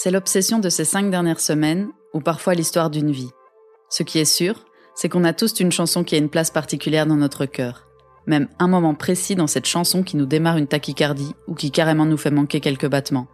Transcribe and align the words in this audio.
C'est 0.00 0.12
l'obsession 0.12 0.60
de 0.60 0.68
ces 0.68 0.84
cinq 0.84 1.10
dernières 1.10 1.40
semaines, 1.40 1.88
ou 2.14 2.20
parfois 2.20 2.54
l'histoire 2.54 2.88
d'une 2.88 3.10
vie. 3.10 3.32
Ce 3.88 4.04
qui 4.04 4.20
est 4.20 4.24
sûr, 4.24 4.64
c'est 4.94 5.08
qu'on 5.08 5.24
a 5.24 5.32
tous 5.32 5.58
une 5.58 5.72
chanson 5.72 6.04
qui 6.04 6.14
a 6.14 6.18
une 6.18 6.28
place 6.28 6.52
particulière 6.52 7.04
dans 7.04 7.16
notre 7.16 7.46
cœur. 7.46 7.88
Même 8.24 8.46
un 8.60 8.68
moment 8.68 8.94
précis 8.94 9.34
dans 9.34 9.48
cette 9.48 9.66
chanson 9.66 10.04
qui 10.04 10.16
nous 10.16 10.24
démarre 10.24 10.56
une 10.56 10.68
tachycardie 10.68 11.34
ou 11.48 11.56
qui 11.56 11.72
carrément 11.72 12.04
nous 12.04 12.16
fait 12.16 12.30
manquer 12.30 12.60
quelques 12.60 12.86
battements. 12.86 13.26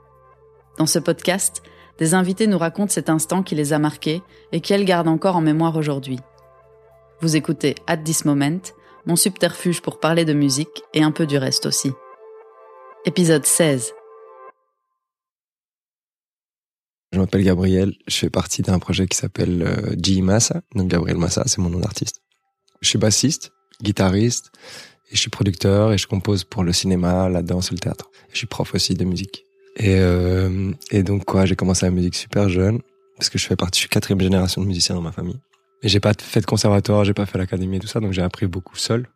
Dans 0.78 0.86
ce 0.86 0.98
podcast, 0.98 1.62
des 1.98 2.14
invités 2.14 2.46
nous 2.46 2.56
racontent 2.56 2.90
cet 2.90 3.10
instant 3.10 3.42
qui 3.42 3.54
les 3.54 3.74
a 3.74 3.78
marqués 3.78 4.22
et 4.52 4.62
qu'elles 4.62 4.86
gardent 4.86 5.08
encore 5.08 5.36
en 5.36 5.42
mémoire 5.42 5.76
aujourd'hui. 5.76 6.18
Vous 7.20 7.36
écoutez 7.36 7.74
At 7.86 7.98
This 7.98 8.24
Moment, 8.24 8.62
mon 9.04 9.16
subterfuge 9.16 9.82
pour 9.82 10.00
parler 10.00 10.24
de 10.24 10.32
musique 10.32 10.82
et 10.94 11.02
un 11.02 11.10
peu 11.10 11.26
du 11.26 11.36
reste 11.36 11.66
aussi. 11.66 11.92
Épisode 13.04 13.44
16. 13.44 13.92
Je 17.14 17.20
m'appelle 17.20 17.44
Gabriel, 17.44 17.94
je 18.08 18.16
fais 18.16 18.28
partie 18.28 18.62
d'un 18.62 18.80
projet 18.80 19.06
qui 19.06 19.16
s'appelle 19.16 19.62
euh, 19.62 19.94
G 20.02 20.20
Massa. 20.20 20.62
Donc 20.74 20.88
Gabriel 20.88 21.16
Massa, 21.16 21.44
c'est 21.46 21.58
mon 21.58 21.70
nom 21.70 21.78
d'artiste. 21.78 22.22
Je 22.80 22.88
suis 22.88 22.98
bassiste, 22.98 23.52
guitariste, 23.80 24.50
et 25.12 25.14
je 25.14 25.20
suis 25.20 25.30
producteur 25.30 25.92
et 25.92 25.98
je 25.98 26.08
compose 26.08 26.42
pour 26.42 26.64
le 26.64 26.72
cinéma, 26.72 27.28
la 27.28 27.42
danse 27.42 27.70
et 27.70 27.74
le 27.74 27.78
théâtre. 27.78 28.10
Je 28.32 28.38
suis 28.38 28.48
prof 28.48 28.74
aussi 28.74 28.94
de 28.94 29.04
musique. 29.04 29.44
Et, 29.76 29.94
euh, 30.00 30.72
donc 31.04 31.24
quoi, 31.24 31.46
j'ai 31.46 31.54
commencé 31.54 31.86
la 31.86 31.92
musique 31.92 32.16
super 32.16 32.48
jeune 32.48 32.80
parce 33.16 33.30
que 33.30 33.38
je 33.38 33.46
fais 33.46 33.54
partie, 33.54 33.78
je 33.78 33.82
suis 33.82 33.88
quatrième 33.88 34.20
génération 34.20 34.60
de 34.60 34.66
musiciens 34.66 34.96
dans 34.96 35.00
ma 35.00 35.12
famille. 35.12 35.38
Et 35.84 35.88
j'ai 35.88 36.00
pas 36.00 36.14
fait 36.18 36.40
de 36.40 36.46
conservatoire, 36.46 37.04
j'ai 37.04 37.14
pas 37.14 37.26
fait 37.26 37.38
l'académie 37.38 37.76
et 37.76 37.80
tout 37.80 37.86
ça, 37.86 38.00
donc 38.00 38.12
j'ai 38.12 38.22
appris 38.22 38.48
beaucoup 38.48 38.76
seul 38.76 39.06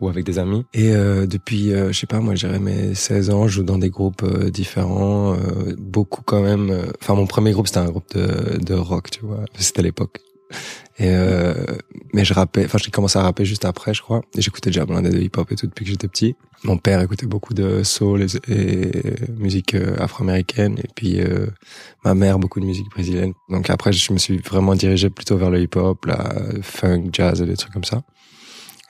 ou 0.00 0.08
avec 0.08 0.24
des 0.24 0.38
amis. 0.38 0.64
Et 0.74 0.94
euh, 0.94 1.26
depuis, 1.26 1.72
euh, 1.72 1.92
je 1.92 1.98
sais 1.98 2.06
pas, 2.06 2.20
moi, 2.20 2.34
j'irais 2.34 2.58
mes 2.58 2.94
16 2.94 3.30
ans, 3.30 3.46
je 3.48 3.54
joue 3.56 3.62
dans 3.62 3.78
des 3.78 3.90
groupes 3.90 4.22
euh, 4.24 4.50
différents, 4.50 5.34
euh, 5.34 5.74
beaucoup 5.78 6.22
quand 6.22 6.42
même. 6.42 6.70
euh, 6.70 6.92
Enfin, 7.00 7.14
mon 7.14 7.26
premier 7.26 7.52
groupe, 7.52 7.66
c'était 7.66 7.78
un 7.80 7.86
groupe 7.90 8.14
de, 8.14 8.58
de 8.58 8.74
rock, 8.74 9.10
tu 9.10 9.20
vois. 9.24 9.44
C'était 9.58 9.82
l'époque. 9.82 10.18
Et 10.98 11.12
mais 12.14 12.24
je 12.24 12.32
rappais, 12.32 12.64
enfin, 12.64 12.78
j'ai 12.78 12.90
commencé 12.92 13.18
à 13.18 13.22
rapper 13.22 13.44
juste 13.44 13.64
après, 13.64 13.92
je 13.92 14.00
crois. 14.00 14.22
J'écoutais 14.38 14.70
déjà 14.70 14.86
plein 14.86 15.02
de 15.02 15.10
hip-hop 15.18 15.50
et 15.50 15.56
tout 15.56 15.66
depuis 15.66 15.84
que 15.84 15.90
j'étais 15.90 16.06
petit. 16.08 16.36
Mon 16.64 16.78
père 16.78 17.00
écoutait 17.02 17.26
beaucoup 17.26 17.52
de 17.52 17.82
soul 17.82 18.22
et, 18.22 18.26
et 18.48 19.02
musique 19.36 19.74
afro-américaine, 19.98 20.78
et 20.78 20.88
puis 20.94 21.18
ma 22.04 22.14
mère 22.14 22.38
beaucoup 22.38 22.60
de 22.60 22.64
musique 22.64 22.88
brésilienne. 22.90 23.32
Donc 23.50 23.68
après, 23.70 23.92
je 23.92 24.12
me 24.12 24.18
suis 24.18 24.38
vraiment 24.38 24.74
dirigé 24.76 25.10
plutôt 25.10 25.36
vers 25.36 25.50
le 25.50 25.60
hip-hop, 25.60 26.06
la 26.06 26.32
funk, 26.62 27.08
jazz 27.12 27.42
et 27.42 27.46
des 27.46 27.56
trucs 27.56 27.72
comme 27.72 27.84
ça. 27.84 28.02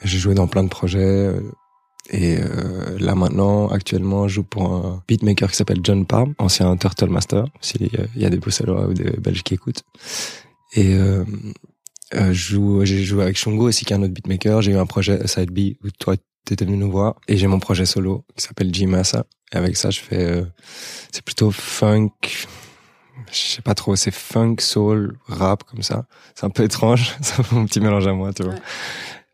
J'ai 0.02 0.18
joué 0.18 0.34
dans 0.34 0.46
plein 0.46 0.64
de 0.64 0.68
projets. 0.68 1.32
Et 2.10 2.38
euh, 2.38 2.98
là 2.98 3.14
maintenant, 3.14 3.68
actuellement, 3.68 4.28
je 4.28 4.34
joue 4.34 4.44
pour 4.44 4.72
un 4.72 5.02
beatmaker 5.08 5.50
qui 5.50 5.56
s'appelle 5.56 5.80
John 5.82 6.06
Parm, 6.06 6.34
ancien 6.38 6.76
Turtle 6.76 7.08
Master, 7.08 7.46
s'il 7.60 7.90
y 8.14 8.24
a 8.24 8.30
des 8.30 8.36
Bruxellois 8.36 8.86
ou 8.86 8.94
des 8.94 9.10
Belges 9.18 9.42
qui 9.42 9.54
écoutent. 9.54 9.82
Et 10.74 10.94
euh, 10.94 11.24
euh, 12.14 12.32
j'ai 12.32 13.04
joué 13.04 13.22
avec 13.22 13.36
Shungo 13.36 13.68
aussi, 13.68 13.84
qui 13.84 13.92
est 13.92 13.96
un 13.96 14.02
autre 14.02 14.12
beatmaker. 14.12 14.62
J'ai 14.62 14.72
eu 14.72 14.76
un 14.76 14.86
projet 14.86 15.26
Side 15.26 15.50
B 15.50 15.74
où 15.84 15.90
toi, 15.98 16.14
t'étais 16.44 16.64
venu 16.64 16.76
nous 16.76 16.90
voir. 16.90 17.16
Et 17.28 17.36
j'ai 17.36 17.46
mon 17.46 17.58
projet 17.58 17.86
solo 17.86 18.24
qui 18.36 18.44
s'appelle 18.44 18.72
G 18.72 18.86
Massa. 18.86 19.24
Et 19.52 19.56
avec 19.56 19.76
ça, 19.76 19.90
je 19.90 20.00
fais... 20.00 20.22
Euh, 20.22 20.44
c'est 21.12 21.24
plutôt 21.24 21.50
funk... 21.50 22.10
Je 23.32 23.38
sais 23.38 23.62
pas 23.62 23.74
trop, 23.74 23.96
c'est 23.96 24.12
funk, 24.12 24.56
soul, 24.60 25.18
rap, 25.26 25.64
comme 25.64 25.82
ça. 25.82 26.06
C'est 26.34 26.44
un 26.44 26.50
peu 26.50 26.62
étrange, 26.62 27.16
c'est 27.22 27.50
mon 27.50 27.64
petit 27.64 27.80
mélange 27.80 28.06
à 28.06 28.12
moi, 28.12 28.32
tu 28.32 28.44
vois. 28.44 28.54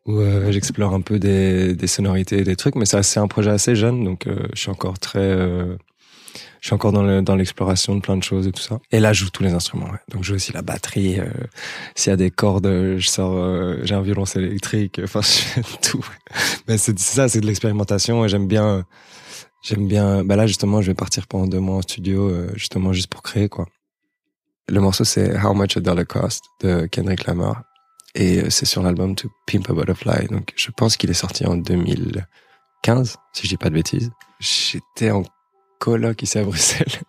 Où 0.07 0.19
euh, 0.19 0.51
j'explore 0.51 0.95
un 0.95 1.01
peu 1.01 1.19
des, 1.19 1.75
des 1.75 1.87
sonorités, 1.87 2.43
des 2.43 2.57
trucs, 2.57 2.75
mais 2.75 2.85
c'est 2.87 3.21
un 3.21 3.29
projet 3.29 3.51
assez 3.51 3.77
jeune, 3.77 4.05
donc 4.05 4.27
euh, 4.27 4.47
je 4.53 4.61
suis 4.61 4.71
encore 4.71 4.99
très, 4.99 5.21
euh, 5.21 5.77
je 6.61 6.67
suis 6.67 6.75
encore 6.75 6.93
dans 6.93 7.03
le, 7.03 7.23
dans 7.23 7.37
l'exploration 7.37 7.95
de 7.95 8.01
plein 8.01 8.17
de 8.17 8.23
choses 8.23 8.47
et 8.47 8.53
tout 8.53 8.63
ça. 8.63 8.81
Et 8.91 8.99
là, 8.99 9.13
je 9.13 9.25
joue 9.25 9.31
tous 9.31 9.45
les 9.45 9.53
instruments. 9.53 9.87
Ouais. 9.87 9.99
Donc, 10.11 10.23
je 10.23 10.29
joue 10.29 10.35
aussi 10.35 10.53
la 10.53 10.63
batterie. 10.63 11.19
S'il 11.95 12.11
y 12.11 12.15
a 12.15 12.17
des 12.17 12.31
cordes, 12.31 12.67
je 12.67 13.09
sors. 13.09 13.85
j'ai 13.85 13.95
un 13.95 14.03
violoncelle 14.03 14.45
électrique. 14.45 15.01
Enfin, 15.03 15.21
je 15.23 15.29
fais 15.29 15.63
tout. 15.83 16.05
Mais 16.69 16.79
c'est 16.79 16.97
ça, 16.99 17.29
c'est 17.29 17.41
de 17.41 17.47
l'expérimentation. 17.47 18.25
Et 18.25 18.29
j'aime 18.29 18.47
bien. 18.47 18.85
J'aime 19.63 19.89
bien. 19.89 20.25
Bah 20.25 20.37
là, 20.37 20.47
justement, 20.47 20.81
je 20.81 20.87
vais 20.89 20.95
partir 20.95 21.27
pendant 21.27 21.49
deux 21.49 21.61
mois 21.61 21.77
en 21.77 21.83
studio, 21.83 22.31
justement, 22.55 22.93
juste 22.93 23.09
pour 23.09 23.23
créer 23.23 23.49
quoi. 23.49 23.67
Le 24.69 24.81
morceau, 24.81 25.05
c'est 25.05 25.37
How 25.45 25.55
Much 25.55 25.77
a 25.77 25.81
Dollar 25.81 26.07
Cost 26.07 26.45
de 26.61 26.87
Kendrick 26.87 27.27
Lamar 27.27 27.63
et 28.15 28.51
c'est 28.51 28.67
sur 28.67 28.83
l'album 28.83 29.15
To 29.17 29.29
Pimp 29.47 29.69
a 29.71 29.73
Butterfly. 29.73 30.29
Donc 30.29 30.53
je 30.57 30.71
pense 30.71 30.97
qu'il 30.97 31.11
est 31.11 31.15
sorti 31.15 31.47
en 31.47 31.57
2015, 31.57 33.17
si 33.33 33.43
je 33.45 33.49
dis 33.49 33.57
pas 33.57 33.71
de 33.71 33.75
bêtises. 33.75 34.11
J'étais 34.41 35.11
en 35.11 35.25
coloc 35.79 36.23
ici 36.23 36.39
à 36.39 36.45
Bruxelles. 36.45 36.93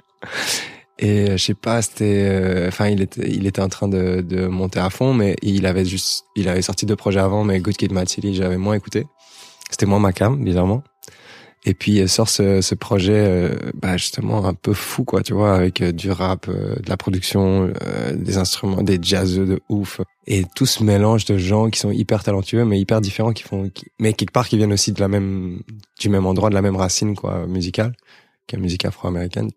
Et 0.99 1.31
je 1.31 1.37
sais 1.37 1.55
pas, 1.55 1.81
c'était, 1.81 2.65
enfin, 2.67 2.87
il 2.87 3.01
était, 3.01 3.27
il 3.27 3.47
était 3.47 3.61
en 3.61 3.67
train 3.67 3.87
de, 3.87 4.21
de 4.21 4.47
monter 4.47 4.79
à 4.79 4.89
fond, 4.89 5.13
mais 5.13 5.35
il 5.41 5.65
avait 5.65 5.85
juste, 5.85 6.23
il 6.35 6.47
avait 6.47 6.61
sorti 6.61 6.85
deux 6.85 6.95
projets 6.95 7.19
avant, 7.19 7.43
mais 7.43 7.59
Good 7.59 7.75
Kid, 7.75 7.91
Mad 7.91 8.07
City, 8.07 8.35
j'avais 8.35 8.57
moins 8.57 8.75
écouté. 8.75 9.07
C'était 9.69 9.87
moins 9.87 9.99
ma 9.99 10.13
cam, 10.13 10.41
bizarrement. 10.41 10.83
Et 11.65 11.73
puis 11.73 12.07
sort 12.09 12.27
ce, 12.27 12.59
ce 12.59 12.75
projet, 12.75 13.13
euh, 13.15 13.55
bah 13.73 13.95
justement 13.95 14.45
un 14.45 14.53
peu 14.53 14.73
fou 14.73 15.05
quoi, 15.05 15.23
tu 15.23 15.33
vois, 15.33 15.55
avec 15.55 15.81
euh, 15.81 15.93
du 15.93 16.11
rap, 16.11 16.47
euh, 16.49 16.75
de 16.75 16.89
la 16.89 16.97
production, 16.97 17.71
des 18.13 18.37
instruments, 18.37 18.81
des 18.81 18.99
jazzeux 19.01 19.45
de 19.45 19.61
ouf, 19.69 20.01
et 20.27 20.43
tout 20.55 20.65
ce 20.65 20.83
mélange 20.83 21.23
de 21.23 21.37
gens 21.37 21.69
qui 21.69 21.79
sont 21.79 21.91
hyper 21.91 22.21
talentueux 22.23 22.65
mais 22.65 22.79
hyper 22.79 22.99
différents, 22.99 23.31
qui 23.31 23.43
font, 23.43 23.69
qui, 23.69 23.85
mais 23.97 24.11
quelque 24.11 24.31
part 24.31 24.49
qui 24.49 24.57
viennent 24.57 24.73
aussi 24.73 24.91
de 24.91 24.99
la 24.99 25.07
même, 25.07 25.61
du 25.99 26.09
même 26.09 26.25
endroit, 26.25 26.49
de 26.49 26.55
la 26.55 26.61
même 26.61 26.75
racine 26.75 27.15
quoi, 27.15 27.47
musicale, 27.47 27.95
qui 28.45 28.57
la 28.57 28.61
musique 28.61 28.83
afro-américaine. 28.83 29.49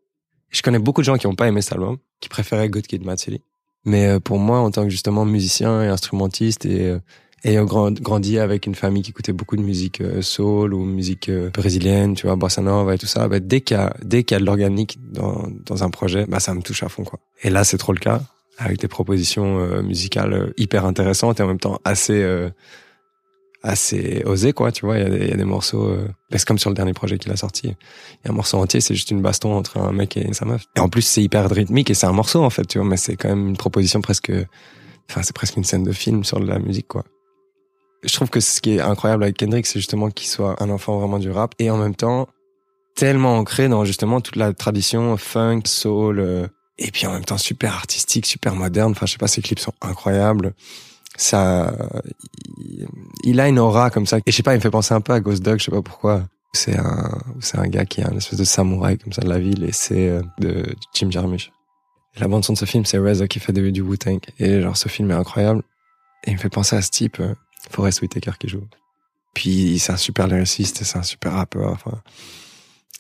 Je 0.50 0.62
connais 0.62 0.78
beaucoup 0.78 1.00
de 1.00 1.06
gens 1.06 1.16
qui 1.16 1.26
ont 1.26 1.34
pas 1.34 1.48
aimé 1.48 1.60
cet 1.60 1.72
album, 1.72 1.96
qui 2.20 2.28
préféraient 2.28 2.68
Good 2.68 2.86
Kid, 2.86 3.04
Mad 3.04 3.18
City. 3.18 3.42
Mais 3.84 4.20
pour 4.20 4.38
moi, 4.38 4.60
en 4.60 4.70
tant 4.70 4.84
que 4.84 4.90
justement 4.90 5.24
musicien 5.24 5.82
et 5.82 5.86
instrumentiste 5.86 6.66
et 6.66 6.96
ayant 7.44 7.64
grandi 7.64 8.38
avec 8.38 8.66
une 8.66 8.74
famille 8.74 9.02
qui 9.02 9.10
écoutait 9.10 9.32
beaucoup 9.32 9.56
de 9.56 9.62
musique 9.62 10.00
euh, 10.00 10.22
soul 10.22 10.74
ou 10.74 10.84
musique 10.84 11.28
euh, 11.28 11.50
brésilienne, 11.50 12.14
tu 12.14 12.26
vois, 12.26 12.36
bossa 12.36 12.62
nova 12.62 12.94
et 12.94 12.98
tout 12.98 13.06
ça, 13.06 13.28
bah, 13.28 13.41
dès 13.41 13.60
qu'il 13.60 13.76
y 13.76 13.80
a, 13.80 13.94
dès 14.02 14.24
qu'il 14.24 14.34
y 14.34 14.36
a 14.36 14.41
de 14.41 14.47
l'organique 14.47 14.98
dans, 15.12 15.47
dans 15.64 15.84
un 15.84 15.91
projet, 15.91 16.26
bah, 16.26 16.41
ça 16.41 16.54
me 16.54 16.62
touche 16.62 16.82
à 16.82 16.88
fond, 16.88 17.04
quoi. 17.04 17.20
Et 17.42 17.50
là, 17.50 17.64
c'est 17.64 17.78
trop 17.78 17.92
le 17.92 17.98
cas, 17.98 18.22
avec 18.58 18.78
des 18.78 18.88
propositions 18.88 19.58
euh, 19.58 19.82
musicales 19.82 20.52
hyper 20.56 20.86
intéressantes 20.86 21.41
et 21.41 21.42
en 21.42 21.47
même 21.47 21.60
temps 21.60 21.78
assez, 21.84 22.26
assez 23.62 24.22
osées, 24.24 24.54
quoi, 24.54 24.72
tu 24.72 24.86
vois. 24.86 24.98
Il 24.98 25.03
y, 25.03 25.06
a 25.06 25.10
des, 25.10 25.28
y 25.28 25.32
a 25.32 25.36
des 25.36 25.44
morceaux, 25.44 25.94
c'est 26.30 26.44
comme 26.44 26.58
sur 26.58 26.70
le 26.70 26.76
dernier 26.76 26.94
projet 26.94 27.18
qu'il 27.18 27.30
a 27.32 27.36
sorti. 27.36 27.68
Il 27.68 28.24
y 28.24 28.28
a 28.28 28.30
un 28.30 28.34
morceau 28.34 28.58
entier, 28.58 28.80
c'est 28.80 28.94
juste 28.94 29.10
une 29.10 29.22
baston 29.22 29.53
entre 29.54 29.78
un 29.78 29.92
mec 29.92 30.16
et 30.16 30.32
sa 30.32 30.47
meuf. 30.47 30.64
Et 30.74 30.80
en 30.80 30.88
plus, 30.88 31.03
c'est 31.03 31.22
hyper 31.22 31.50
rythmique 31.50 31.91
et 31.91 31.94
c'est 31.94 32.06
un 32.06 32.12
morceau, 32.12 32.42
en 32.42 32.50
fait, 32.50 32.66
tu 32.66 32.78
vois, 32.78 32.88
mais 32.88 32.97
c'est 32.97 33.16
quand 33.16 33.28
même 33.28 33.48
une 33.48 33.56
proposition 33.56 34.00
presque, 34.00 34.32
enfin, 35.10 35.22
c'est 35.22 35.34
presque 35.34 35.56
une 35.56 35.64
scène 35.64 35.84
de 35.84 35.92
film 35.92 36.24
sur 36.24 36.41
de 36.41 36.47
la 36.47 36.58
musique, 36.58 36.88
quoi 36.88 37.04
je 38.06 38.14
trouve 38.14 38.30
que 38.30 38.40
ce 38.40 38.60
qui 38.60 38.76
est 38.76 38.80
incroyable 38.80 39.24
avec 39.24 39.36
Kendrick, 39.36 39.66
c'est 39.66 39.78
justement 39.78 40.10
qu'il 40.10 40.28
soit 40.28 40.62
un 40.62 40.70
enfant 40.70 40.98
vraiment 40.98 41.18
du 41.18 41.30
rap 41.30 41.54
et 41.58 41.70
en 41.70 41.76
même 41.76 41.94
temps 41.94 42.28
tellement 42.94 43.36
ancré 43.36 43.68
dans 43.68 43.84
justement 43.84 44.20
toute 44.20 44.36
la 44.36 44.52
tradition 44.52 45.16
funk, 45.16 45.62
soul, 45.66 46.18
euh, 46.18 46.46
et 46.78 46.90
puis 46.90 47.06
en 47.06 47.12
même 47.12 47.24
temps 47.24 47.38
super 47.38 47.74
artistique, 47.74 48.26
super 48.26 48.54
moderne. 48.54 48.92
Enfin, 48.92 49.06
je 49.06 49.12
sais 49.12 49.18
pas, 49.18 49.28
ses 49.28 49.42
clips 49.42 49.58
sont 49.58 49.74
incroyables. 49.82 50.54
Ça, 51.16 51.72
il, 53.24 53.40
a 53.40 53.48
une 53.48 53.58
aura 53.58 53.90
comme 53.90 54.06
ça. 54.06 54.18
Et 54.18 54.30
je 54.30 54.32
sais 54.32 54.42
pas, 54.42 54.52
il 54.52 54.56
me 54.56 54.60
fait 54.60 54.70
penser 54.70 54.92
un 54.92 55.00
peu 55.00 55.14
à 55.14 55.20
Ghost 55.20 55.42
Dog. 55.42 55.58
Je 55.58 55.64
sais 55.64 55.70
pas 55.70 55.82
pourquoi. 55.82 56.24
C'est 56.52 56.76
un, 56.76 57.18
c'est 57.40 57.58
un 57.58 57.68
gars 57.68 57.84
qui 57.84 58.00
est 58.00 58.04
un 58.04 58.16
espèce 58.16 58.38
de 58.38 58.44
samouraï 58.44 58.98
comme 58.98 59.12
ça 59.12 59.22
de 59.22 59.28
la 59.28 59.38
ville 59.38 59.64
et 59.64 59.72
c'est 59.72 60.08
euh, 60.08 60.22
de 60.38 60.64
Jim 60.94 61.10
Jarmusch. 61.10 61.50
La 62.18 62.28
bande 62.28 62.44
son 62.44 62.54
de 62.54 62.58
ce 62.58 62.64
film, 62.64 62.86
c'est 62.86 62.98
Reza 62.98 63.28
qui 63.28 63.40
fait 63.40 63.52
du 63.52 63.82
Wu-Tang. 63.82 64.20
Et 64.38 64.62
genre, 64.62 64.76
ce 64.76 64.88
film 64.88 65.10
est 65.10 65.14
incroyable. 65.14 65.62
Et 66.24 66.30
il 66.30 66.34
me 66.34 66.38
fait 66.38 66.48
penser 66.48 66.76
à 66.76 66.82
ce 66.82 66.90
type. 66.90 67.20
Euh, 67.20 67.34
Forest 67.71 68.03
Whitaker 68.03 68.32
qui 68.38 68.49
joue. 68.49 68.66
Puis 69.34 69.78
c'est 69.78 69.93
un 69.93 69.97
super 69.97 70.27
lyriciste, 70.27 70.82
c'est 70.82 70.99
un 70.99 71.03
super 71.03 71.32
rappeur. 71.32 71.71
Enfin, 71.71 72.00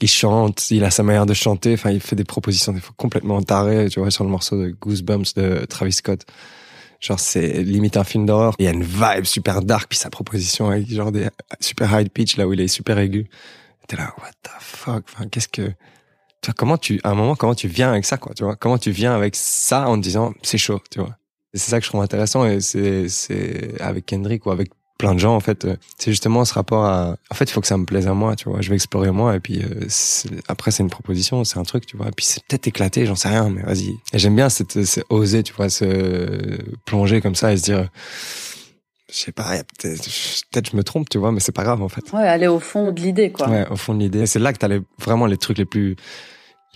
il 0.00 0.08
chante, 0.08 0.70
il 0.70 0.84
a 0.84 0.90
sa 0.90 1.02
manière 1.02 1.26
de 1.26 1.34
chanter. 1.34 1.74
Enfin, 1.74 1.90
il 1.90 2.00
fait 2.00 2.16
des 2.16 2.24
propositions 2.24 2.72
des 2.72 2.80
fois 2.80 2.94
complètement 2.96 3.40
tarées. 3.42 3.88
Tu 3.88 4.00
vois 4.00 4.10
sur 4.10 4.24
le 4.24 4.30
morceau 4.30 4.60
de 4.60 4.68
Goosebumps 4.68 5.34
de 5.34 5.64
Travis 5.64 5.92
Scott. 5.92 6.26
Genre 7.00 7.20
c'est 7.20 7.62
limite 7.62 7.96
un 7.96 8.04
film 8.04 8.26
d'horreur. 8.26 8.54
Il 8.58 8.64
y 8.64 8.68
a 8.68 8.72
une 8.72 8.82
vibe 8.82 9.24
super 9.24 9.62
dark 9.62 9.88
puis 9.88 9.98
sa 9.98 10.10
proposition 10.10 10.70
avec 10.70 10.88
genre 10.90 11.12
des 11.12 11.28
super 11.60 11.98
high 11.98 12.08
pitch 12.08 12.36
là 12.36 12.46
où 12.46 12.52
il 12.52 12.60
est 12.60 12.68
super 12.68 12.98
aigu. 12.98 13.28
T'es 13.86 13.96
là 13.96 14.14
what 14.18 14.30
the 14.42 14.50
fuck? 14.60 15.04
Enfin 15.12 15.28
qu'est-ce 15.28 15.48
que 15.48 15.68
tu 16.42 16.46
vois, 16.46 16.54
comment 16.54 16.78
tu 16.78 17.00
à 17.04 17.10
un 17.10 17.14
moment 17.14 17.36
comment 17.36 17.54
tu 17.54 17.68
viens 17.68 17.90
avec 17.90 18.04
ça 18.04 18.16
quoi 18.16 18.34
tu 18.34 18.44
vois? 18.44 18.56
Comment 18.56 18.78
tu 18.78 18.90
viens 18.90 19.14
avec 19.14 19.36
ça 19.36 19.88
en 19.88 19.96
te 19.96 20.02
disant 20.02 20.32
c'est 20.42 20.58
chaud 20.58 20.80
tu 20.90 21.00
vois? 21.00 21.16
C'est 21.56 21.70
ça 21.70 21.78
que 21.78 21.84
je 21.84 21.90
trouve 21.90 22.02
intéressant 22.02 22.44
et 22.46 22.60
c'est 22.60 23.08
c'est 23.08 23.80
avec 23.80 24.06
Kendrick 24.06 24.46
ou 24.46 24.50
avec 24.50 24.70
plein 24.98 25.14
de 25.14 25.18
gens 25.18 25.34
en 25.34 25.40
fait 25.40 25.64
euh, 25.64 25.76
c'est 25.98 26.10
justement 26.10 26.44
ce 26.44 26.54
rapport 26.54 26.84
à 26.84 27.16
en 27.30 27.34
fait 27.34 27.44
il 27.44 27.52
faut 27.52 27.60
que 27.60 27.66
ça 27.66 27.76
me 27.76 27.84
plaise 27.84 28.06
à 28.06 28.14
moi 28.14 28.34
tu 28.34 28.48
vois 28.48 28.62
je 28.62 28.70
vais 28.70 28.74
explorer 28.74 29.10
moi 29.10 29.36
et 29.36 29.40
puis 29.40 29.62
euh, 29.62 29.86
après 30.48 30.70
c'est 30.70 30.82
une 30.82 30.88
proposition 30.90 31.44
c'est 31.44 31.58
un 31.58 31.64
truc 31.64 31.84
tu 31.84 31.96
vois 31.96 32.08
et 32.08 32.12
puis 32.12 32.24
c'est 32.24 32.42
peut-être 32.44 32.66
éclaté 32.66 33.04
j'en 33.04 33.14
sais 33.14 33.28
rien 33.28 33.50
mais 33.50 33.62
vas-y. 33.62 33.90
Et 34.12 34.18
j'aime 34.18 34.36
bien 34.36 34.48
cette 34.48 34.84
c'est 34.84 35.04
oser 35.10 35.42
tu 35.42 35.52
vois 35.52 35.68
se 35.68 36.58
plonger 36.86 37.20
comme 37.20 37.34
ça 37.34 37.52
et 37.52 37.58
se 37.58 37.62
dire 37.62 37.88
je 39.10 39.16
sais 39.16 39.32
pas 39.32 39.50
peut-être 39.78 40.02
peut-être 40.50 40.70
je 40.70 40.76
me 40.76 40.82
trompe 40.82 41.08
tu 41.08 41.18
vois 41.18 41.30
mais 41.30 41.40
c'est 41.40 41.52
pas 41.52 41.62
grave 41.64 41.82
en 41.82 41.88
fait. 41.88 42.10
Ouais 42.12 42.26
aller 42.26 42.48
au 42.48 42.58
fond 42.58 42.90
de 42.90 43.00
l'idée 43.00 43.30
quoi. 43.30 43.48
Ouais 43.48 43.66
au 43.70 43.76
fond 43.76 43.94
de 43.94 44.00
l'idée. 44.00 44.26
C'est 44.26 44.38
là 44.38 44.52
que 44.52 44.58
t'as 44.58 44.68
les, 44.68 44.80
vraiment 44.98 45.26
les 45.26 45.36
trucs 45.36 45.58
les 45.58 45.64
plus 45.64 45.96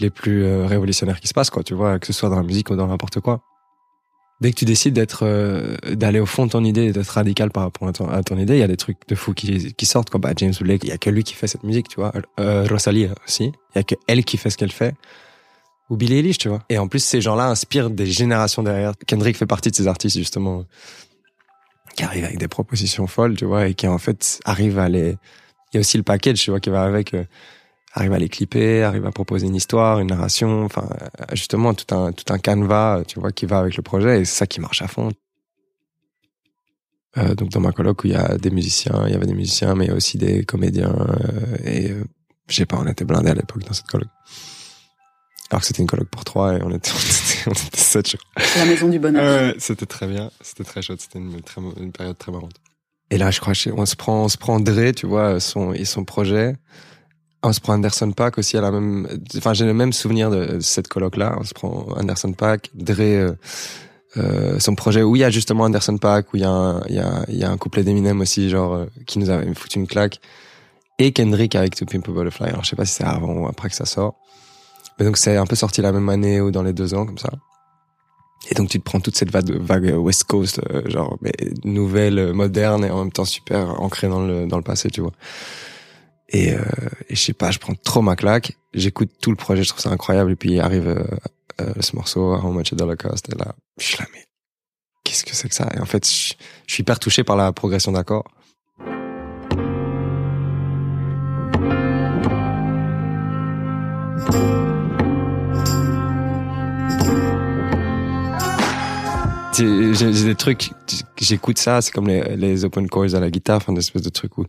les 0.00 0.11
plus 0.11 0.44
euh, 0.44 0.67
révolutionnaires 0.67 1.21
qui 1.21 1.29
se 1.29 1.35
passent, 1.35 1.50
quoi, 1.50 1.62
tu 1.62 1.75
vois, 1.75 1.99
que 1.99 2.06
ce 2.06 2.12
soit 2.12 2.29
dans 2.29 2.37
la 2.37 2.43
musique 2.43 2.71
ou 2.71 2.76
dans 2.76 2.87
n'importe 2.87 3.21
quoi. 3.21 3.43
Dès 4.41 4.53
que 4.53 4.57
tu 4.57 4.65
décides 4.65 4.95
d'être, 4.95 5.25
euh, 5.25 5.77
d'aller 5.93 6.19
au 6.19 6.27
fond 6.27 6.47
de 6.47 6.53
ton 6.53 6.65
idée, 6.65 6.93
d'être 6.93 7.11
radical 7.11 7.51
par 7.51 7.65
rapport 7.65 7.89
à 7.89 8.23
ton, 8.23 8.39
idée, 8.39 8.55
il 8.55 8.61
y 8.61 8.63
a 8.63 8.69
des 8.69 8.79
trucs 8.79 8.97
de 9.07 9.15
fou 9.15 9.35
qui, 9.35 9.75
qui 9.75 9.85
sortent, 9.85 10.09
quoi. 10.09 10.19
Bah, 10.19 10.33
James 10.37 10.55
Blake, 10.59 10.83
il 10.85 10.89
y 10.89 10.93
a 10.93 10.99
que 10.99 11.11
lui 11.11 11.25
qui 11.25 11.35
fait 11.35 11.47
cette 11.47 11.63
musique, 11.63 11.89
tu 11.89 11.97
vois. 11.97 12.13
Euh, 12.39 12.67
Rosalie 12.71 13.09
aussi, 13.27 13.53
il 13.75 13.77
y 13.77 13.79
a 13.79 13.83
que 13.83 13.95
elle 14.07 14.25
qui 14.25 14.39
fait 14.39 14.49
ce 14.49 14.57
qu'elle 14.57 14.73
fait. 14.73 14.95
Ou 15.91 15.97
Billie 15.97 16.19
Eilish, 16.19 16.39
tu 16.39 16.49
vois. 16.49 16.63
Et 16.71 16.79
en 16.79 16.89
plus, 16.89 17.05
ces 17.05 17.21
gens-là 17.21 17.49
inspirent 17.49 17.91
des 17.91 18.07
générations 18.07 18.63
derrière. 18.63 18.93
Kendrick 19.07 19.37
fait 19.37 19.47
partie 19.47 19.71
de 19.71 19.77
ces 19.77 19.89
artistes, 19.89 20.17
justement, 20.17 20.65
qui 21.97 22.05
arrivent 22.05 22.25
avec 22.25 22.39
des 22.39 22.49
propositions 22.49 23.07
folles, 23.07 23.37
tu 23.37 23.45
vois, 23.45 23.69
et 23.69 23.75
qui 23.75 23.89
en 23.89 23.99
fait 23.99 24.41
arrivent 24.47 24.79
à 24.79 24.89
les. 24.89 25.17
Il 25.73 25.75
y 25.75 25.77
a 25.77 25.81
aussi 25.81 25.99
le 25.99 26.03
package, 26.03 26.41
tu 26.41 26.51
vois, 26.51 26.61
qui 26.61 26.71
va 26.71 26.85
avec. 26.85 27.13
Euh, 27.13 27.25
arrive 27.93 28.13
à 28.13 28.19
les 28.19 28.29
clipper, 28.29 28.83
arrive 28.83 29.07
à 29.07 29.13
proposer 29.13 29.47
une 29.47 29.57
histoire, 29.57 30.01
une 30.01 30.09
narration, 30.09 30.65
enfin 30.65 30.89
euh, 31.03 31.25
justement 31.33 31.75
tout 31.75 31.95
un 31.95 32.13
tout 32.13 32.33
un 32.33 32.39
canevas, 32.39 33.03
tu 33.07 33.21
vois, 33.21 33.33
qui 33.33 33.47
va 33.47 33.59
avec 33.59 33.77
le 33.77 33.83
projet 33.83 34.21
et 34.21 34.25
c'est 34.25 34.39
ça 34.39 34.47
qui 34.47 34.61
marche 34.61 34.83
à 34.83 34.89
fond. 34.89 35.11
Euh, 37.19 37.35
donc 37.35 37.51
dans 37.51 37.61
ma 37.61 37.73
coloc 37.73 38.05
où 38.05 38.07
il 38.07 38.13
y 38.13 38.17
a 38.17 38.37
des 38.39 38.51
musiciens, 38.51 39.05
il 39.07 39.13
y 39.13 39.17
avait 39.17 39.27
des 39.27 39.35
musiciens, 39.35 39.75
mais 39.75 39.87
il 39.87 39.89
y 39.89 39.91
a 39.91 39.97
aussi 39.97 40.17
des 40.17 40.45
comédiens 40.45 40.95
euh, 40.95 41.57
et 41.65 41.91
euh, 41.91 42.05
je 42.49 42.55
sais 42.55 42.67
pas, 42.67 42.79
on 42.79 42.87
était 42.87 43.05
blindés 43.05 43.31
à 43.31 43.35
l'époque 43.35 43.65
dans 43.65 43.73
cette 43.73 43.87
coloc. 43.87 44.09
Alors 45.51 45.61
que 45.63 45.67
c'était 45.67 45.83
une 45.83 45.89
coloc 45.89 46.09
pour 46.09 46.25
trois 46.25 46.57
et 46.57 46.63
on 46.63 46.71
était 46.71 46.93
on 47.47 47.51
était, 47.51 47.77
sept. 47.77 48.11
Je 48.11 48.17
La 48.59 48.67
maison 48.67 48.89
du 48.89 49.01
bonheur. 49.01 49.55
c'était 49.59 49.87
très 49.87 50.07
bien, 50.07 50.31
c'était 50.41 50.63
très 50.63 50.83
chouette, 50.83 51.01
c'était 51.01 51.19
une, 51.19 51.41
une 51.81 51.93
période 51.93 52.17
très 52.17 52.31
marrante. 52.31 52.55
Et 53.13 53.19
là, 53.19 53.33
je 53.33 53.41
crois, 53.41 53.55
on 53.77 53.87
se 53.87 53.97
prend, 53.97 54.25
on 54.25 54.29
se 54.29 54.39
prend 54.39 54.61
Dre, 54.61 54.93
tu 54.95 55.07
vois, 55.07 55.41
son 55.41 55.73
et 55.73 55.85
son 55.85 56.05
projet. 56.05 56.55
On 57.43 57.53
se 57.53 57.61
prend 57.61 57.75
Anderson 57.75 58.13
Pack 58.13 58.39
aussi 58.39 58.57
à 58.59 58.61
la 58.61 58.71
même. 58.71 59.09
Enfin, 59.37 59.55
j'ai 59.55 59.65
le 59.65 59.73
même 59.73 59.93
souvenir 59.93 60.31
de 60.31 60.61
cette 60.61 60.89
colloque 60.89 61.17
là. 61.17 61.37
On 61.41 61.45
se 61.45 61.55
prend 61.55 61.87
Anderson 61.97 62.33
Pack, 62.33 62.71
Dre, 62.75 63.01
euh, 63.01 63.33
euh, 64.17 64.59
son 64.59 64.75
projet 64.75 65.03
où 65.03 65.17
il 65.17 65.21
y 65.21 65.25
a 65.25 65.31
justement 65.31 65.65
Anderson 65.65 65.97
Pack, 65.97 66.33
où 66.33 66.37
il 66.37 66.43
y 66.43 66.45
a 66.45 66.51
un, 66.51 66.83
il 66.89 66.97
y 66.97 66.99
a, 66.99 67.25
il 67.29 67.39
y 67.39 67.45
a 67.45 67.51
un 67.51 67.57
couplet 67.57 67.83
d'Eminem 67.83 68.21
aussi, 68.21 68.51
genre 68.51 68.75
euh, 68.75 68.87
qui 69.07 69.19
nous 69.19 69.31
a 69.31 69.41
foutu 69.55 69.79
une 69.79 69.87
claque, 69.87 70.21
et 70.99 71.13
Kendrick 71.13 71.55
avec 71.55 71.77
To 71.77 71.87
Pimp 71.87 72.09
a 72.09 72.13
Butterfly. 72.13 72.49
Alors, 72.49 72.65
je 72.65 72.71
sais 72.71 72.77
pas 72.77 72.85
si 72.85 72.95
c'est 72.95 73.05
avant 73.05 73.33
ou 73.33 73.47
après 73.47 73.71
que 73.71 73.77
ça 73.77 73.87
sort, 73.87 74.17
mais 74.99 75.07
donc 75.07 75.17
c'est 75.17 75.37
un 75.37 75.47
peu 75.47 75.57
sorti 75.57 75.81
la 75.81 75.93
même 75.93 76.09
année 76.09 76.41
ou 76.41 76.51
dans 76.51 76.63
les 76.63 76.73
deux 76.73 76.93
ans 76.93 77.07
comme 77.07 77.19
ça. 77.19 77.31
Et 78.51 78.55
donc 78.55 78.69
tu 78.69 78.79
te 78.79 78.85
prends 78.85 79.01
toute 79.01 79.17
cette 79.17 79.31
vague, 79.31 79.51
vague 79.51 79.95
West 79.97 80.25
Coast, 80.25 80.61
euh, 80.71 80.89
genre 80.89 81.17
mais 81.21 81.33
nouvelle, 81.65 82.33
moderne 82.33 82.85
et 82.85 82.91
en 82.91 82.99
même 82.99 83.13
temps 83.13 83.25
super 83.25 83.81
ancrée 83.81 84.09
dans 84.09 84.25
le 84.25 84.47
dans 84.47 84.57
le 84.57 84.63
passé, 84.63 84.91
tu 84.91 85.01
vois. 85.01 85.13
Et, 86.31 86.55
euh, 86.55 86.61
je 87.09 87.17
sais 87.17 87.32
pas, 87.32 87.50
je 87.50 87.59
prends 87.59 87.75
trop 87.75 88.03
ma 88.03 88.17
claque. 88.17 88.56
J'écoute 88.73 89.11
tout 89.21 89.31
le 89.31 89.37
projet, 89.37 89.65
je 89.65 89.69
trouve 89.69 89.81
ça 89.81 89.91
incroyable. 89.91 90.32
Et 90.32 90.37
puis 90.37 90.61
arrive 90.61 90.87
euh, 90.88 91.05
euh, 91.61 91.73
ce 91.81 91.97
morceau, 91.97 92.35
How 92.35 92.53
Much 92.53 92.71
the 92.71 92.81
Holocaust, 92.81 93.29
et 93.29 93.37
là, 93.37 93.55
je 93.79 93.87
suis 93.87 93.99
là, 93.99 94.06
mais 94.12 94.25
qu'est-ce 95.05 95.25
que 95.25 95.35
c'est 95.35 95.49
que 95.49 95.55
ça? 95.55 95.69
Et 95.77 95.81
en 95.81 95.87
fait, 95.87 96.06
je, 96.06 96.35
suis 96.67 96.82
hyper 96.82 96.99
touché 97.00 97.25
par 97.25 97.37
la 97.37 97.53
progression 97.53 97.93
d'accords. 97.93 98.25
J'ai 109.59 110.25
des 110.25 110.37
trucs, 110.37 110.71
j'écoute 111.21 111.59
ça, 111.59 111.83
c'est 111.83 111.91
comme 111.91 112.09
les, 112.09 112.35
les 112.37 112.65
open 112.65 112.88
chords 112.88 113.15
à 113.15 113.21
la 113.21 113.31
guitare, 113.31 113.59
enfin 113.59 113.75
des 113.75 113.81
espèces 113.81 114.00
de 114.00 114.09
trucs 114.09 114.38
où, 114.38 114.47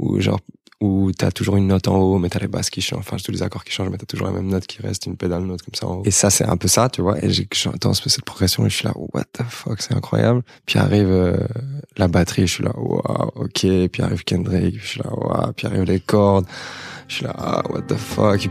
où 0.00 0.20
genre 0.20 0.40
où 0.80 1.12
t'as 1.12 1.30
toujours 1.30 1.56
une 1.56 1.66
note 1.66 1.88
en 1.88 1.98
haut, 1.98 2.18
mais 2.18 2.30
t'as 2.30 2.38
les 2.38 2.48
basses 2.48 2.70
qui 2.70 2.80
changent, 2.80 3.00
enfin 3.00 3.18
tous 3.22 3.32
les 3.32 3.42
accords 3.42 3.64
qui 3.64 3.72
changent, 3.72 3.90
mais 3.90 3.98
t'as 3.98 4.06
toujours 4.06 4.26
la 4.26 4.32
même 4.32 4.46
note 4.46 4.66
qui 4.66 4.80
reste, 4.80 5.04
une 5.06 5.16
pédale 5.16 5.42
note 5.44 5.60
comme 5.60 5.74
ça 5.74 5.86
en 5.86 5.96
haut. 5.96 6.02
Et 6.06 6.10
ça, 6.10 6.30
c'est 6.30 6.44
un 6.44 6.56
peu 6.56 6.68
ça, 6.68 6.88
tu 6.88 7.02
vois. 7.02 7.22
Et 7.22 7.30
j'entends 7.52 7.92
cette 7.92 8.24
progression 8.24 8.64
et 8.64 8.70
je 8.70 8.76
suis 8.76 8.86
là, 8.86 8.94
what 9.12 9.24
the 9.34 9.42
fuck, 9.46 9.82
c'est 9.82 9.94
incroyable. 9.94 10.42
Puis 10.64 10.78
arrive 10.78 11.10
euh, 11.10 11.36
la 11.98 12.08
batterie, 12.08 12.46
je 12.46 12.54
suis 12.54 12.64
là, 12.64 12.72
wow, 12.76 13.30
ok. 13.34 13.88
Puis 13.92 14.02
arrive 14.02 14.24
Kendrick, 14.24 14.80
je 14.80 14.86
suis 14.86 15.00
là, 15.00 15.10
wow. 15.12 15.52
Puis 15.54 15.66
arrive 15.66 15.82
les 15.82 16.00
cordes, 16.00 16.46
je 17.08 17.16
suis 17.16 17.24
là, 17.24 17.34
ah, 17.36 17.62
what 17.68 17.82
the 17.82 17.96
fuck. 17.96 18.48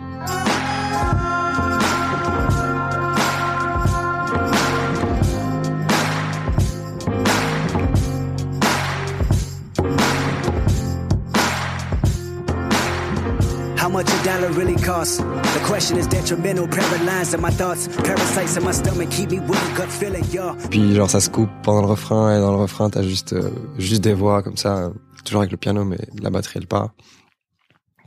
Really 14.60 14.76
costs. 14.76 15.18
The 15.20 15.62
question 15.66 15.98
is 15.98 16.08
detrimental, 16.08 16.68
paralyzed 16.68 17.34
in 17.34 17.42
my 17.42 17.52
thoughts, 17.52 17.88
parasites 18.04 18.58
in 18.58 18.64
my 18.64 18.74
stomach 18.74 19.10
keep 19.10 19.32
me 19.32 19.40
with 19.40 19.72
a 19.72 19.78
gut 19.78 19.90
feeling, 19.90 20.26
yo. 20.32 20.54
Puis 20.70 20.96
genre 20.96 21.10
ça 21.10 21.22
se 21.22 21.30
coupe 21.30 21.50
pendant 21.64 21.82
le 21.82 21.88
refrain 21.88 22.36
et 22.36 22.40
dans 22.40 22.52
le 22.52 22.58
refrain 22.58 22.90
t'as 22.90 23.04
juste 23.04 23.34
euh, 23.34 23.52
juste 23.78 24.02
des 24.02 24.14
voix 24.14 24.44
comme 24.44 24.58
ça, 24.58 24.92
toujours 25.24 25.42
avec 25.42 25.52
le 25.52 25.58
piano 25.58 25.86
mais 25.86 25.98
la 26.22 26.30
batterie 26.30 26.60
elle 26.60 26.68
part. 26.68 26.90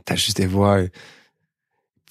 T'as 0.05 0.15
juste 0.15 0.37
des 0.37 0.45
voix. 0.45 0.81
Et... 0.81 0.91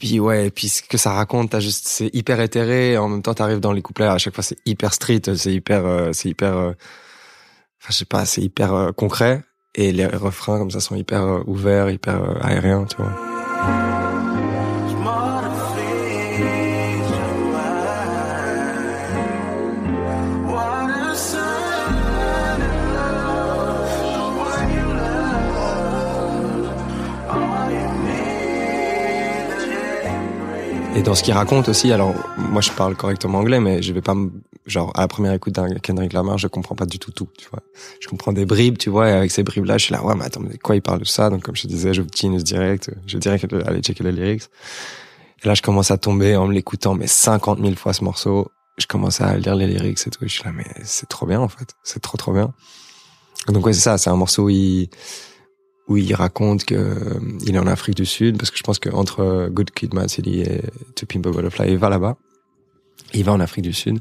Puis 0.00 0.18
ouais, 0.18 0.50
puis 0.50 0.68
ce 0.68 0.82
que 0.82 0.98
ça 0.98 1.12
raconte, 1.12 1.50
t'as 1.50 1.60
juste 1.60 1.86
c'est 1.86 2.10
hyper 2.12 2.40
éthéré. 2.40 2.92
Et 2.92 2.98
en 2.98 3.08
même 3.08 3.22
temps 3.22 3.34
t'arrives 3.34 3.60
dans 3.60 3.72
les 3.72 3.82
couplets 3.82 4.06
à 4.06 4.18
chaque 4.18 4.34
fois 4.34 4.42
c'est 4.42 4.58
hyper 4.66 4.92
street, 4.92 5.22
c'est 5.36 5.52
hyper 5.52 5.86
euh, 5.86 6.10
c'est 6.12 6.28
hyper. 6.28 6.56
Euh... 6.56 6.72
Enfin 7.80 7.90
je 7.90 7.98
sais 7.98 8.04
pas, 8.04 8.24
c'est 8.24 8.42
hyper 8.42 8.92
concret. 8.96 9.44
Et 9.74 9.92
les 9.92 10.06
refrains 10.06 10.58
comme 10.58 10.70
ça 10.70 10.80
sont 10.80 10.96
hyper 10.96 11.48
ouverts, 11.48 11.88
hyper 11.88 12.44
aériens, 12.44 12.84
tu 12.84 12.96
vois. 12.98 13.31
Et 31.02 31.04
dans 31.04 31.16
ce 31.16 31.24
qu'il 31.24 31.34
raconte 31.34 31.68
aussi, 31.68 31.90
alors 31.90 32.14
moi 32.38 32.60
je 32.60 32.70
parle 32.70 32.94
correctement 32.94 33.38
anglais, 33.38 33.58
mais 33.58 33.82
je 33.82 33.92
vais 33.92 34.00
pas 34.00 34.14
genre 34.66 34.92
à 34.94 35.00
la 35.00 35.08
première 35.08 35.32
écoute 35.32 35.52
d'un 35.52 35.74
Kendrick 35.74 36.12
Lamar, 36.12 36.38
je 36.38 36.46
comprends 36.46 36.76
pas 36.76 36.86
du 36.86 37.00
tout 37.00 37.10
tout, 37.10 37.28
tu 37.36 37.48
vois. 37.50 37.58
Je 37.98 38.06
comprends 38.06 38.32
des 38.32 38.44
bribes, 38.44 38.78
tu 38.78 38.88
vois, 38.88 39.08
et 39.08 39.12
avec 39.12 39.32
ces 39.32 39.42
bribes 39.42 39.64
là, 39.64 39.78
je 39.78 39.86
suis 39.86 39.92
là 39.92 40.04
ouais, 40.04 40.14
mais 40.14 40.24
attends, 40.24 40.38
mais 40.38 40.56
quoi 40.58 40.76
il 40.76 40.80
parle 40.80 41.00
de 41.00 41.04
ça? 41.04 41.28
Donc 41.28 41.42
comme 41.42 41.56
je 41.56 41.62
te 41.62 41.66
disais, 41.66 41.92
je 41.92 42.02
Genius 42.14 42.44
direct, 42.44 42.92
je 43.08 43.18
dirais 43.18 43.40
aller 43.66 43.80
checker 43.80 44.04
les 44.04 44.12
lyrics. 44.12 44.44
Et 45.42 45.48
là 45.48 45.54
je 45.54 45.62
commence 45.62 45.90
à 45.90 45.98
tomber 45.98 46.36
en 46.36 46.46
l'écoutant 46.46 46.94
mais 46.94 47.08
50 47.08 47.58
000 47.60 47.74
fois 47.74 47.94
ce 47.94 48.04
morceau. 48.04 48.52
Je 48.78 48.86
commence 48.86 49.20
à 49.20 49.36
lire 49.38 49.56
les 49.56 49.66
lyrics 49.66 50.06
et 50.06 50.10
tout, 50.10 50.24
et 50.24 50.28
je 50.28 50.34
suis 50.34 50.44
là 50.44 50.52
mais 50.52 50.68
c'est 50.84 51.08
trop 51.08 51.26
bien 51.26 51.40
en 51.40 51.48
fait, 51.48 51.74
c'est 51.82 52.00
trop 52.00 52.16
trop 52.16 52.32
bien. 52.32 52.54
Donc 53.48 53.66
ouais 53.66 53.72
c'est 53.72 53.80
ça, 53.80 53.98
c'est 53.98 54.10
un 54.10 54.14
morceau 54.14 54.48
il 54.50 54.88
où 55.88 55.96
il 55.96 56.14
raconte 56.14 56.64
que 56.64 56.74
euh, 56.74 57.46
est 57.46 57.58
en 57.58 57.66
Afrique 57.66 57.96
du 57.96 58.06
Sud 58.06 58.38
parce 58.38 58.50
que 58.50 58.58
je 58.58 58.62
pense 58.62 58.78
que 58.78 58.88
entre 58.88 59.20
euh, 59.20 59.48
Good 59.48 59.72
Kid, 59.72 59.94
Mad 59.94 60.08
City 60.08 60.40
et 60.40 60.62
To 60.96 61.06
Pimp 61.06 61.26
a 61.26 61.30
Butterfly, 61.30 61.72
il 61.72 61.78
va 61.78 61.88
là-bas. 61.88 62.16
Il 63.14 63.24
va 63.24 63.32
en 63.32 63.40
Afrique 63.40 63.64
du 63.64 63.74
Sud, 63.74 64.00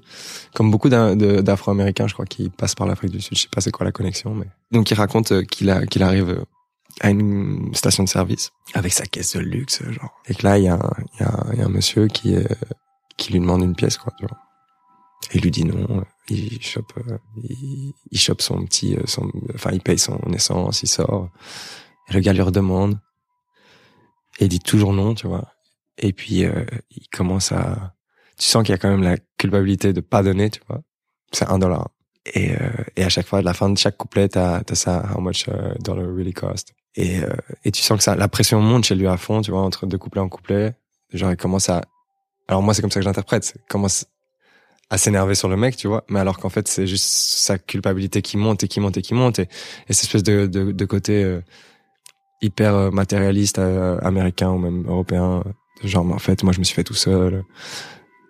comme 0.54 0.72
beaucoup 0.72 0.88
d'Afro-Américains, 0.88 2.08
je 2.08 2.14
crois, 2.14 2.26
qui 2.26 2.50
passent 2.50 2.76
par 2.76 2.88
l'Afrique 2.88 3.12
du 3.12 3.20
Sud. 3.20 3.36
Je 3.36 3.42
sais 3.42 3.50
pas 3.52 3.60
c'est 3.60 3.72
quoi 3.72 3.86
la 3.86 3.92
connexion, 3.92 4.34
mais 4.34 4.46
donc 4.72 4.90
il 4.90 4.94
raconte 4.94 5.34
euh, 5.34 5.44
qu'il 5.44 5.74
qu'il 5.90 6.04
arrive 6.04 6.46
à 7.02 7.10
une 7.10 7.74
station 7.74 8.04
de 8.04 8.10
service 8.10 8.52
avec 8.74 8.94
sa 8.94 9.06
caisse 9.06 9.36
de 9.36 9.40
luxe, 9.40 9.84
genre. 9.84 10.22
Et 10.28 10.36
que 10.36 10.44
là 10.44 10.58
il 10.58 10.66
y 10.66 10.70
a 10.70 10.80
un, 11.20 11.70
monsieur 11.70 12.08
qui 12.08 12.36
qui 13.18 13.34
lui 13.34 13.40
demande 13.40 13.64
une 13.64 13.76
pièce, 13.76 13.98
quoi. 13.98 14.14
Vois. 14.22 14.38
Et 15.32 15.38
il 15.38 15.42
lui 15.42 15.52
dit 15.52 15.66
non. 15.66 16.04
Il 16.34 16.62
chope, 16.62 16.94
il, 17.44 17.94
il 18.12 18.20
chope 18.20 18.42
son 18.42 18.64
petit, 18.66 18.96
son, 19.06 19.30
enfin 19.54 19.72
il 19.74 19.82
paye 19.82 20.00
son 20.00 20.20
essence, 20.34 20.84
il 20.84 20.88
sort. 20.88 21.30
Le 22.10 22.20
gars 22.20 22.34
lui 22.34 22.42
redemande. 22.42 23.00
Et 24.40 24.46
il 24.46 24.50
dit 24.50 24.60
toujours 24.60 24.94
non, 24.94 25.14
tu 25.14 25.28
vois. 25.28 25.54
Et 25.98 26.14
puis, 26.14 26.46
euh, 26.46 26.66
il 26.90 27.08
commence 27.10 27.52
à... 27.52 27.96
Tu 28.38 28.46
sens 28.46 28.64
qu'il 28.64 28.72
y 28.72 28.76
a 28.76 28.78
quand 28.78 28.90
même 28.90 29.04
la 29.04 29.18
culpabilité 29.38 29.94
de 29.94 30.02
pas 30.02 30.24
donner, 30.24 30.50
tu 30.50 30.62
vois. 30.68 30.82
C'est 31.32 31.48
un 31.48 31.60
dollar. 31.60 31.90
Et, 32.34 32.54
euh, 32.54 32.70
et 32.96 33.04
à 33.04 33.10
chaque 33.10 33.28
fois, 33.28 33.40
à 33.40 33.42
la 33.42 33.54
fin 33.54 33.70
de 33.70 33.78
chaque 33.78 33.98
couplet, 33.98 34.30
t'as 34.30 34.62
as 34.68 34.76
ça, 34.76 35.12
how 35.16 35.22
much 35.22 35.48
uh, 35.48 35.78
dollar 35.80 36.06
really 36.06 36.34
cost. 36.34 36.74
Et, 36.96 37.20
euh, 37.20 37.36
et 37.66 37.72
tu 37.72 37.82
sens 37.82 37.98
que 37.98 38.04
ça, 38.04 38.16
la 38.16 38.28
pression 38.28 38.62
monte 38.62 38.86
chez 38.86 38.96
lui 38.96 39.08
à 39.08 39.18
fond, 39.18 39.42
tu 39.42 39.52
vois, 39.52 39.62
entre 39.62 39.86
deux 39.86 39.98
couplets 39.98 40.22
en 40.22 40.30
couplet. 40.30 40.74
Genre, 41.14 41.32
il 41.32 41.38
commence 41.38 41.70
à... 41.70 41.82
Alors 42.48 42.64
moi, 42.64 42.74
c'est 42.74 42.82
comme 42.82 42.92
ça 42.92 43.00
que 43.00 43.06
j'interprète. 43.06 43.56
Commence 43.70 44.06
à 44.92 44.98
s'énerver 45.00 45.34
sur 45.34 45.48
le 45.50 45.58
mec, 45.58 45.78
tu 45.78 45.88
vois. 45.88 46.04
Mais 46.10 46.20
alors 46.20 46.38
qu'en 46.38 46.50
fait, 46.50 46.68
c'est 46.68 46.86
juste 46.86 47.06
sa 47.06 47.58
culpabilité 47.58 48.22
qui 48.22 48.38
monte 48.38 48.64
et 48.64 48.68
qui 48.68 48.80
monte 48.80 48.98
et 48.98 49.02
qui 49.02 49.16
monte. 49.16 49.40
Et, 49.40 49.48
et 49.88 49.94
cette 49.94 50.04
espèce 50.04 50.24
de, 50.24 50.46
de, 50.46 50.72
de 50.72 50.86
côté 50.86 51.40
hyper 52.42 52.76
euh, 52.76 52.92
matérialiste 52.92 53.60
euh, 53.60 53.98
américain 54.02 54.50
ou 54.50 54.58
même 54.58 54.86
européen. 54.88 55.44
Genre, 55.84 56.06
en 56.06 56.20
fait, 56.20 56.44
moi, 56.44 56.54
je 56.54 56.60
me 56.60 56.64
suis 56.64 56.76
fait 56.76 56.84
tout 56.84 56.94
seul. 56.94 57.44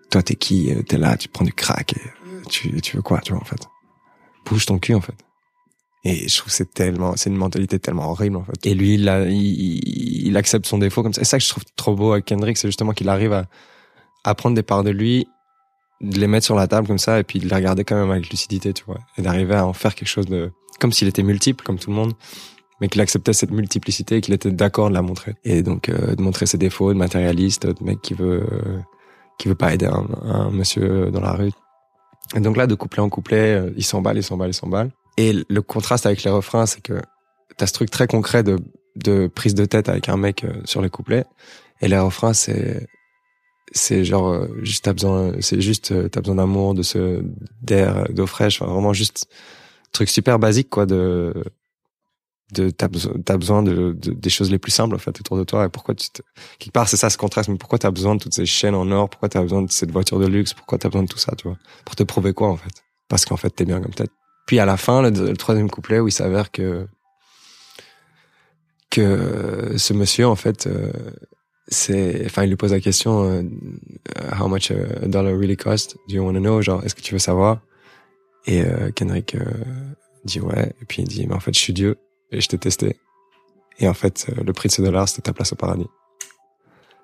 Toi, 0.09 0.21
t'es 0.21 0.35
qui 0.35 0.71
T'es 0.87 0.97
là, 0.97 1.17
tu 1.17 1.27
prends 1.27 1.45
du 1.45 1.53
crack 1.53 1.93
et 1.93 2.01
tu, 2.49 2.79
tu 2.81 2.95
veux 2.95 3.01
quoi, 3.01 3.19
tu 3.19 3.33
vois, 3.33 3.41
en 3.41 3.45
fait 3.45 3.67
Bouge 4.45 4.65
ton 4.65 4.79
cul, 4.79 4.93
en 4.93 5.01
fait. 5.01 5.15
Et 6.03 6.27
je 6.27 6.37
trouve 6.37 6.51
c'est 6.51 6.73
tellement, 6.73 7.15
c'est 7.15 7.29
une 7.29 7.37
mentalité 7.37 7.79
tellement 7.79 8.09
horrible, 8.09 8.37
en 8.37 8.43
fait. 8.43 8.65
Et 8.65 8.73
lui, 8.73 8.95
il, 8.95 9.07
il, 9.29 10.27
il 10.27 10.37
accepte 10.37 10.65
son 10.65 10.77
défaut 10.77 11.03
comme 11.03 11.13
ça. 11.13 11.21
Et 11.21 11.25
ça 11.25 11.37
que 11.37 11.43
je 11.43 11.49
trouve 11.49 11.63
trop 11.75 11.95
beau 11.95 12.11
avec 12.13 12.25
Kendrick, 12.25 12.57
c'est 12.57 12.67
justement 12.67 12.91
qu'il 12.91 13.09
arrive 13.09 13.33
à, 13.33 13.47
apprendre 14.23 14.55
des 14.55 14.63
parts 14.63 14.83
de 14.83 14.91
lui, 14.91 15.27
de 16.01 16.19
les 16.19 16.27
mettre 16.27 16.45
sur 16.45 16.55
la 16.55 16.67
table 16.67 16.87
comme 16.87 16.97
ça, 16.97 17.19
et 17.19 17.23
puis 17.23 17.39
de 17.39 17.47
les 17.47 17.55
regarder 17.55 17.83
quand 17.83 17.95
même 17.95 18.11
avec 18.11 18.29
lucidité, 18.29 18.73
tu 18.73 18.83
vois, 18.85 18.99
et 19.17 19.21
d'arriver 19.21 19.55
à 19.55 19.65
en 19.65 19.73
faire 19.73 19.95
quelque 19.95 20.07
chose 20.07 20.25
de, 20.25 20.51
comme 20.79 20.91
s'il 20.91 21.07
était 21.07 21.23
multiple, 21.23 21.63
comme 21.63 21.77
tout 21.77 21.91
le 21.91 21.95
monde, 21.95 22.13
mais 22.79 22.87
qu'il 22.87 23.01
acceptait 23.01 23.33
cette 23.33 23.51
multiplicité 23.51 24.17
et 24.17 24.21
qu'il 24.21 24.33
était 24.33 24.51
d'accord 24.51 24.89
de 24.89 24.95
la 24.95 25.03
montrer. 25.03 25.35
Et 25.43 25.61
donc, 25.61 25.89
euh, 25.89 26.15
de 26.15 26.21
montrer 26.21 26.47
ses 26.47 26.57
défauts 26.57 26.91
de 26.91 26.97
matérialiste, 26.97 27.67
de 27.67 27.83
mec 27.83 28.01
qui 28.01 28.15
veut, 28.15 28.47
euh, 28.51 28.79
qui 29.37 29.47
veut 29.47 29.55
pas 29.55 29.73
aider 29.73 29.85
un, 29.85 30.07
un, 30.23 30.49
monsieur 30.49 31.11
dans 31.11 31.21
la 31.21 31.33
rue. 31.33 31.51
Et 32.35 32.39
donc 32.39 32.57
là, 32.57 32.65
de 32.65 32.73
couplet 32.73 33.01
en 33.01 33.09
couplet, 33.09 33.55
euh, 33.55 33.71
il 33.77 33.83
s'emballe, 33.83 34.17
il 34.17 34.23
s'emballe, 34.23 34.49
il 34.49 34.55
s'emballe. 34.55 34.89
Et 35.17 35.33
le 35.47 35.61
contraste 35.61 36.07
avec 36.07 36.23
les 36.23 36.31
refrains, 36.31 36.65
c'est 36.65 36.81
que 36.81 36.99
t'as 37.57 37.67
ce 37.67 37.73
truc 37.73 37.91
très 37.91 38.07
concret 38.07 38.41
de, 38.41 38.57
de 38.95 39.27
prise 39.27 39.53
de 39.53 39.65
tête 39.65 39.87
avec 39.87 40.09
un 40.09 40.17
mec 40.17 40.45
sur 40.65 40.81
les 40.81 40.89
couplets. 40.89 41.25
Et 41.81 41.87
les 41.87 41.99
refrains, 41.99 42.33
c'est, 42.33 42.87
c'est 43.71 44.03
genre, 44.03 44.47
juste 44.61 44.85
t'as 44.85 44.93
besoin, 44.93 45.33
c'est 45.39 45.61
juste, 45.61 46.09
t'as 46.09 46.21
besoin 46.21 46.35
d'amour, 46.35 46.73
de 46.73 46.83
ce, 46.83 47.23
d'air, 47.61 48.05
d'eau 48.09 48.27
fraîche, 48.27 48.61
enfin, 48.61 48.71
vraiment 48.71 48.93
juste, 48.93 49.27
truc 49.91 50.09
super 50.09 50.39
basique, 50.39 50.69
quoi, 50.69 50.85
de, 50.85 51.33
de 52.53 52.69
t'as 52.69 52.87
besoin, 52.87 53.13
as 53.27 53.37
besoin 53.37 53.63
de, 53.63 53.93
des 53.93 54.29
choses 54.29 54.51
les 54.51 54.59
plus 54.59 54.71
simples 54.71 54.95
en 54.95 54.99
fait 54.99 55.17
autour 55.19 55.37
de 55.37 55.43
toi. 55.43 55.65
Et 55.65 55.69
pourquoi 55.69 55.95
tu 55.95 56.09
te, 56.09 56.21
quelque 56.59 56.73
part 56.73 56.89
c'est 56.89 56.97
ça 56.97 57.09
ce 57.09 57.17
contraste. 57.17 57.49
Mais 57.49 57.57
pourquoi 57.57 57.79
t'as 57.79 57.91
besoin 57.91 58.15
de 58.15 58.21
toutes 58.21 58.33
ces 58.33 58.45
chaînes 58.45 58.75
en 58.75 58.89
or? 58.91 59.09
Pourquoi 59.09 59.29
t'as 59.29 59.41
besoin 59.41 59.61
de 59.61 59.71
cette 59.71 59.91
voiture 59.91 60.19
de 60.19 60.27
luxe? 60.27 60.53
Pourquoi 60.53 60.77
t'as 60.77 60.89
besoin 60.89 61.03
de 61.03 61.07
tout 61.07 61.17
ça 61.17 61.33
tu 61.37 61.47
vois? 61.47 61.57
Pour 61.85 61.95
te 61.95 62.03
prouver 62.03 62.33
quoi 62.33 62.49
en 62.49 62.57
fait? 62.57 62.83
Parce 63.07 63.25
qu'en 63.25 63.37
fait 63.37 63.51
t'es 63.51 63.65
bien 63.65 63.79
comme 63.79 63.93
tête 63.93 64.11
puis 64.47 64.59
à 64.59 64.65
la 64.65 64.77
fin 64.77 65.01
le, 65.01 65.37
troisième 65.37 65.69
couplet 65.69 65.99
où 65.99 66.07
il 66.07 66.11
s'avère 66.11 66.51
que 66.51 66.87
que 68.89 69.75
ce 69.77 69.93
monsieur 69.93 70.27
en 70.27 70.35
fait 70.35 70.67
euh, 70.67 70.91
c'est 71.67 72.23
enfin 72.25 72.43
il 72.43 72.49
lui 72.49 72.55
pose 72.55 72.71
la 72.71 72.79
question 72.79 73.23
euh, 73.23 73.43
how 74.39 74.47
much 74.47 74.71
a 74.71 75.07
dollar 75.07 75.33
really 75.33 75.57
cost? 75.57 75.97
Do 76.07 76.15
you 76.15 76.23
want 76.23 76.33
to 76.33 76.39
know? 76.39 76.61
Genre 76.61 76.83
est-ce 76.83 76.95
que 76.95 77.01
tu 77.01 77.13
veux 77.13 77.19
savoir? 77.19 77.59
Et 78.45 78.63
euh, 78.63 78.91
Kendrick 78.91 79.35
euh, 79.35 79.45
dit 80.25 80.39
ouais. 80.39 80.73
Et 80.81 80.85
puis 80.85 81.03
il 81.03 81.07
dit 81.07 81.27
mais 81.27 81.35
en 81.35 81.39
fait 81.39 81.53
je 81.53 81.59
suis 81.59 81.73
Dieu 81.73 81.97
et 82.31 82.41
je 82.41 82.47
t'ai 82.47 82.57
testé. 82.57 82.97
Et 83.79 83.87
en 83.87 83.93
fait, 83.93 84.27
euh, 84.29 84.43
le 84.43 84.53
prix 84.53 84.69
de 84.69 84.73
ce 84.73 84.81
dollar, 84.81 85.09
c'était 85.09 85.23
ta 85.23 85.33
place 85.33 85.53
au 85.53 85.55
paradis. 85.55 85.87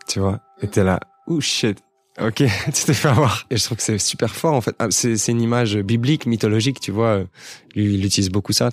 Tu 0.08 0.20
vois? 0.20 0.40
Et 0.62 0.68
t'es 0.68 0.84
là, 0.84 1.00
oh 1.28 1.42
shit, 1.42 1.80
ok, 2.20 2.34
tu 2.74 2.84
t'es 2.86 2.94
fait 2.94 3.10
avoir. 3.10 3.46
Et 3.50 3.58
je 3.58 3.64
trouve 3.64 3.78
que 3.78 3.84
c'est 3.84 3.98
super 3.98 4.34
fort 4.36 4.54
en 4.54 4.62
fait. 4.62 4.76
Ah, 4.80 4.88
c'est, 4.90 5.16
une 5.28 5.42
image 5.42 5.78
biblique, 5.78 6.26
mythologique, 6.26 6.80
tu 6.80 6.92
vois. 6.92 7.24
Lui, 7.76 7.94
il 7.94 8.06
utilise 8.06 8.30
beaucoup 8.30 8.54
ça. 8.54 8.70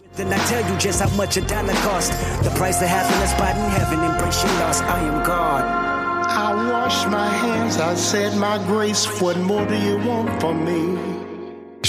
I 6.26 6.54
wash 6.70 7.06
my 7.06 7.28
hands, 7.28 7.78
I 7.78 7.94
said 7.94 8.34
my 8.36 8.58
grace, 8.66 9.06
what 9.20 9.36
more 9.36 9.66
do 9.66 9.74
you 9.74 9.98
want 9.98 10.40
from 10.40 10.64
me? 10.64 11.33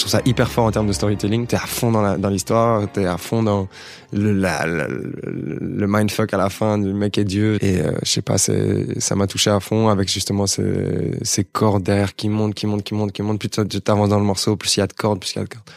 Trouve 0.06 0.20
ça 0.20 0.22
hyper 0.24 0.52
fort 0.52 0.66
en 0.66 0.72
termes 0.72 0.86
de 0.86 0.94
storytelling. 0.94 1.48
T'es 1.48 1.56
à 1.56 1.66
fond 1.66 1.92
dans 1.92 2.30
l'histoire, 2.30 2.88
t'es 2.92 3.08
à 3.08 3.18
fond 3.18 3.42
dans 3.42 3.68
le, 4.14 4.34
la, 4.34 4.68
le 4.68 5.88
mindfuck 5.88 6.32
à 6.32 6.38
la 6.38 6.50
fin 6.50 6.78
du 6.78 6.94
mec 6.94 7.18
et 7.18 7.24
Dieu. 7.24 7.58
Et 7.64 7.82
euh, 7.82 7.92
je 8.04 8.12
sais 8.12 8.22
pas, 8.22 8.38
ça 8.38 9.16
m'a 9.16 9.26
touché 9.26 9.50
à 9.50 9.60
fond 9.60 9.90
avec 9.90 10.08
justement 10.08 10.46
ces, 10.46 11.18
ces 11.24 11.44
cordes 11.44 11.82
d'air 11.82 12.16
qui 12.16 12.30
montent, 12.30 12.54
qui 12.54 12.68
montent, 12.68 12.84
qui 12.84 12.94
montent, 12.94 13.14
qui 13.14 13.24
montent. 13.24 13.40
Plus 13.40 13.50
tu 13.50 13.82
t'avances 13.82 14.10
dans 14.10 14.20
le 14.20 14.26
morceau, 14.26 14.56
plus 14.56 14.78
il 14.78 14.82
y 14.82 14.84
a 14.84 14.86
de 14.86 14.94
cordes, 14.94 15.20
plus 15.20 15.34
il 15.34 15.38
y 15.38 15.42
a 15.42 15.44
de 15.46 15.50
cordes. 15.50 15.70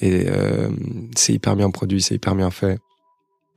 Et 0.00 0.28
euh, 0.28 0.68
c'est 1.16 1.32
hyper 1.32 1.56
bien 1.56 1.70
produit, 1.70 2.00
c'est 2.00 2.14
hyper 2.14 2.36
bien 2.36 2.52
fait. 2.52 2.78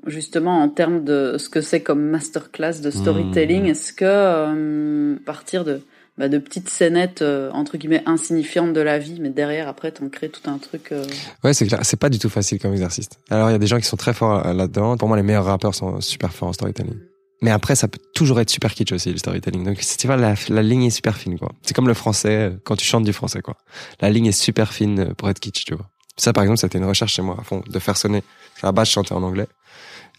Justement, 0.07 0.59
en 0.59 0.69
termes 0.69 1.03
de 1.03 1.35
ce 1.37 1.49
que 1.49 1.61
c'est 1.61 1.81
comme 1.81 2.01
masterclass 2.01 2.81
de 2.81 2.89
storytelling, 2.89 3.65
mmh. 3.65 3.67
est-ce 3.67 3.93
que 3.93 4.05
euh, 4.07 5.17
partir 5.23 5.63
de 5.63 5.81
bah, 6.17 6.29
de 6.29 6.37
petites 6.37 6.69
scénettes 6.69 7.21
euh, 7.21 7.51
entre 7.51 7.77
guillemets 7.77 8.03
insignifiantes 8.05 8.71
de 8.71 8.79
la 8.79 8.97
vie, 8.99 9.19
mais 9.19 9.29
derrière 9.29 9.67
après 9.67 9.91
t'en 9.91 10.07
crées 10.07 10.29
tout 10.29 10.49
un 10.49 10.57
truc. 10.57 10.91
Euh... 10.91 11.05
Ouais, 11.43 11.53
c'est 11.53 11.67
clair. 11.67 11.81
C'est 11.83 11.99
pas 11.99 12.09
du 12.09 12.19
tout 12.19 12.29
facile 12.29 12.59
comme 12.59 12.71
exercice. 12.71 13.09
Alors 13.29 13.49
il 13.49 13.51
y 13.51 13.55
a 13.55 13.59
des 13.59 13.67
gens 13.67 13.79
qui 13.79 13.85
sont 13.85 13.97
très 13.97 14.13
forts 14.13 14.45
euh, 14.45 14.53
là-dedans. 14.53 14.95
Pour 14.95 15.09
moi, 15.09 15.17
les 15.17 15.23
meilleurs 15.23 15.45
rappeurs 15.45 15.75
sont 15.75 15.99
super 15.99 16.31
forts 16.33 16.49
en 16.49 16.53
storytelling. 16.53 16.97
Mais 17.41 17.51
après, 17.51 17.75
ça 17.75 17.89
peut 17.89 17.99
toujours 18.13 18.39
être 18.39 18.49
super 18.49 18.73
kitsch 18.73 18.93
aussi 18.93 19.11
le 19.11 19.17
storytelling. 19.17 19.65
Donc 19.65 19.77
tu 19.77 20.07
vois, 20.07 20.15
la, 20.15 20.35
la 20.47 20.63
ligne 20.63 20.83
est 20.83 20.89
super 20.89 21.17
fine 21.17 21.37
quoi. 21.37 21.51
C'est 21.63 21.73
comme 21.73 21.87
le 21.87 21.93
français 21.93 22.49
euh, 22.49 22.57
quand 22.63 22.77
tu 22.77 22.85
chantes 22.85 23.03
du 23.03 23.13
français 23.13 23.41
quoi. 23.41 23.57
La 23.99 24.09
ligne 24.09 24.27
est 24.27 24.31
super 24.31 24.71
fine 24.71 25.13
pour 25.15 25.29
être 25.29 25.41
kitsch, 25.41 25.65
tu 25.65 25.75
vois. 25.75 25.89
Ça 26.15 26.31
par 26.31 26.43
exemple, 26.43 26.59
c'était 26.59 26.77
une 26.77 26.85
recherche 26.85 27.13
chez 27.13 27.21
moi 27.21 27.35
à 27.37 27.43
fond 27.43 27.61
de 27.67 27.79
faire 27.79 27.97
sonner. 27.97 28.23
À 28.61 28.67
la 28.67 28.71
base, 28.71 28.87
je 28.87 28.93
chantais 28.93 29.13
en 29.13 29.21
anglais. 29.21 29.47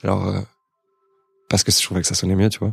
Alors 0.02 0.30
parce 1.48 1.64
que 1.64 1.72
je 1.72 1.82
trouvais 1.82 2.02
que 2.02 2.06
ça 2.06 2.14
sonnait 2.14 2.34
mieux, 2.34 2.50
tu 2.50 2.58
vois 2.58 2.72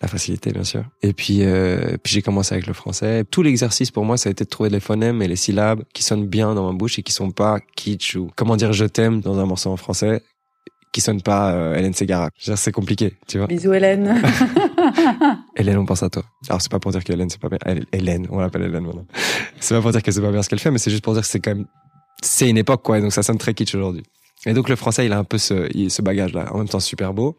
la 0.00 0.08
facilité 0.08 0.52
bien 0.52 0.64
sûr. 0.64 0.84
Et 1.02 1.12
puis, 1.12 1.42
euh, 1.42 1.96
puis 2.02 2.14
j'ai 2.14 2.22
commencé 2.22 2.54
avec 2.54 2.66
le 2.66 2.72
français. 2.72 3.24
Tout 3.30 3.42
l'exercice 3.42 3.90
pour 3.90 4.04
moi, 4.04 4.16
ça 4.16 4.28
a 4.28 4.32
été 4.32 4.44
de 4.44 4.48
trouver 4.48 4.70
les 4.70 4.80
phonèmes 4.80 5.20
et 5.22 5.28
les 5.28 5.36
syllabes 5.36 5.82
qui 5.92 6.02
sonnent 6.02 6.26
bien 6.26 6.54
dans 6.54 6.70
ma 6.70 6.76
bouche 6.76 6.98
et 6.98 7.02
qui 7.02 7.12
sont 7.12 7.30
pas 7.30 7.60
kitsch 7.76 8.16
ou 8.16 8.30
comment 8.34 8.56
dire 8.56 8.72
je 8.72 8.86
t'aime 8.86 9.20
dans 9.20 9.38
un 9.38 9.46
morceau 9.46 9.70
en 9.70 9.76
français 9.76 10.22
qui 10.92 11.00
sonne 11.00 11.22
pas 11.22 11.52
euh, 11.52 11.76
Hélène 11.76 11.94
Ségara. 11.94 12.30
C'est 12.38 12.72
compliqué, 12.72 13.16
tu 13.28 13.38
vois. 13.38 13.46
Bisous 13.46 13.72
Hélène. 13.72 14.20
Hélène, 15.56 15.78
on 15.78 15.86
pense 15.86 16.02
à 16.02 16.10
toi. 16.10 16.24
Alors 16.48 16.60
c'est 16.60 16.70
pas 16.70 16.80
pour 16.80 16.90
dire 16.90 17.04
que 17.04 17.12
Hélène 17.12 17.30
c'est 17.30 17.40
pas 17.40 17.48
bien. 17.48 17.58
Hélène, 17.92 18.26
on 18.30 18.40
l'appelle 18.40 18.62
Hélène 18.62 18.84
maintenant. 18.84 19.06
C'est 19.60 19.74
pas 19.74 19.82
pour 19.82 19.92
dire 19.92 20.02
que 20.02 20.10
c'est 20.10 20.22
pas 20.22 20.32
bien 20.32 20.42
ce 20.42 20.48
qu'elle 20.48 20.58
fait, 20.58 20.70
mais 20.70 20.78
c'est 20.78 20.90
juste 20.90 21.04
pour 21.04 21.12
dire 21.12 21.22
que 21.22 21.28
c'est 21.28 21.40
quand 21.40 21.54
même 21.54 21.66
c'est 22.22 22.48
une 22.48 22.58
époque 22.58 22.82
quoi. 22.82 22.98
Et 22.98 23.02
donc 23.02 23.12
ça 23.12 23.22
sonne 23.22 23.38
très 23.38 23.54
kitsch 23.54 23.74
aujourd'hui. 23.74 24.02
Et 24.46 24.54
donc 24.54 24.70
le 24.70 24.76
français, 24.76 25.04
il 25.04 25.12
a 25.12 25.18
un 25.18 25.24
peu 25.24 25.36
ce, 25.36 25.68
ce 25.88 26.02
bagage 26.02 26.32
là, 26.32 26.46
en 26.52 26.58
même 26.58 26.68
temps 26.68 26.80
super 26.80 27.12
beau 27.12 27.36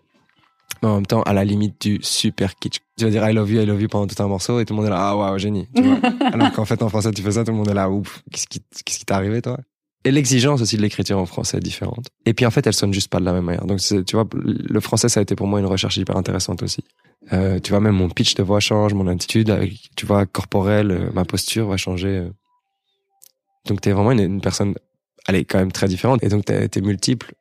mais 0.81 0.89
en 0.89 0.95
même 0.95 1.05
temps 1.05 1.21
à 1.23 1.33
la 1.33 1.43
limite 1.43 1.81
du 1.81 1.99
super 2.01 2.55
kitsch. 2.55 2.79
Tu 2.97 3.05
vas 3.05 3.11
dire 3.11 3.27
I 3.27 3.33
love 3.33 3.51
you, 3.51 3.61
I 3.61 3.65
love 3.65 3.81
you 3.81 3.87
pendant 3.87 4.07
tout 4.07 4.21
un 4.21 4.27
morceau 4.27 4.59
et 4.59 4.65
tout 4.65 4.73
le 4.73 4.77
monde 4.77 4.87
est 4.87 4.91
là, 4.91 5.09
ah 5.09 5.15
waouh, 5.15 5.37
génie. 5.37 5.67
Tu 5.75 5.83
vois 5.83 5.99
Alors 6.33 6.51
qu'en 6.51 6.65
fait 6.65 6.81
en 6.81 6.89
français 6.89 7.11
tu 7.11 7.21
fais 7.21 7.31
ça, 7.31 7.43
tout 7.43 7.51
le 7.51 7.57
monde 7.57 7.69
est 7.69 7.73
là, 7.73 7.89
ouf, 7.89 8.23
qu'est-ce 8.31 8.47
qui 8.47 8.59
qu'est-ce 8.59 8.99
qui 8.99 9.05
t'est 9.05 9.13
arrivé 9.13 9.41
toi? 9.41 9.57
Et 10.03 10.11
l'exigence 10.11 10.61
aussi 10.61 10.77
de 10.77 10.81
l'écriture 10.81 11.19
en 11.19 11.25
français 11.25 11.57
est 11.57 11.61
différente. 11.61 12.07
Et 12.25 12.33
puis 12.33 12.45
en 12.45 12.51
fait 12.51 12.65
elle 12.65 12.73
sonne 12.73 12.93
juste 12.93 13.09
pas 13.09 13.19
de 13.19 13.25
la 13.25 13.33
même 13.33 13.45
manière. 13.45 13.65
Donc 13.65 13.79
tu 13.79 14.15
vois, 14.15 14.27
le 14.33 14.79
français 14.79 15.09
ça 15.09 15.19
a 15.19 15.23
été 15.23 15.35
pour 15.35 15.47
moi 15.47 15.59
une 15.59 15.67
recherche 15.67 15.97
hyper 15.97 16.17
intéressante 16.17 16.63
aussi. 16.63 16.83
Euh, 17.33 17.59
tu 17.59 17.71
vois 17.71 17.79
même 17.79 17.95
mon 17.95 18.09
pitch 18.09 18.33
de 18.33 18.43
voix 18.43 18.59
change, 18.59 18.93
mon 18.93 19.07
attitude, 19.07 19.51
avec, 19.51 19.91
tu 19.95 20.05
vois 20.05 20.25
corporelle, 20.25 20.91
euh, 20.91 21.11
ma 21.13 21.23
posture 21.23 21.67
va 21.67 21.77
changer. 21.77 22.17
Euh. 22.17 22.29
Donc 23.67 23.81
t'es 23.81 23.91
vraiment 23.91 24.11
une, 24.11 24.19
une 24.19 24.41
personne, 24.41 24.73
elle 25.27 25.35
est 25.35 25.45
quand 25.45 25.59
même 25.59 25.71
très 25.71 25.87
différente. 25.87 26.23
Et 26.23 26.29
donc 26.29 26.45
t'es 26.45 26.81
multiple 26.81 27.33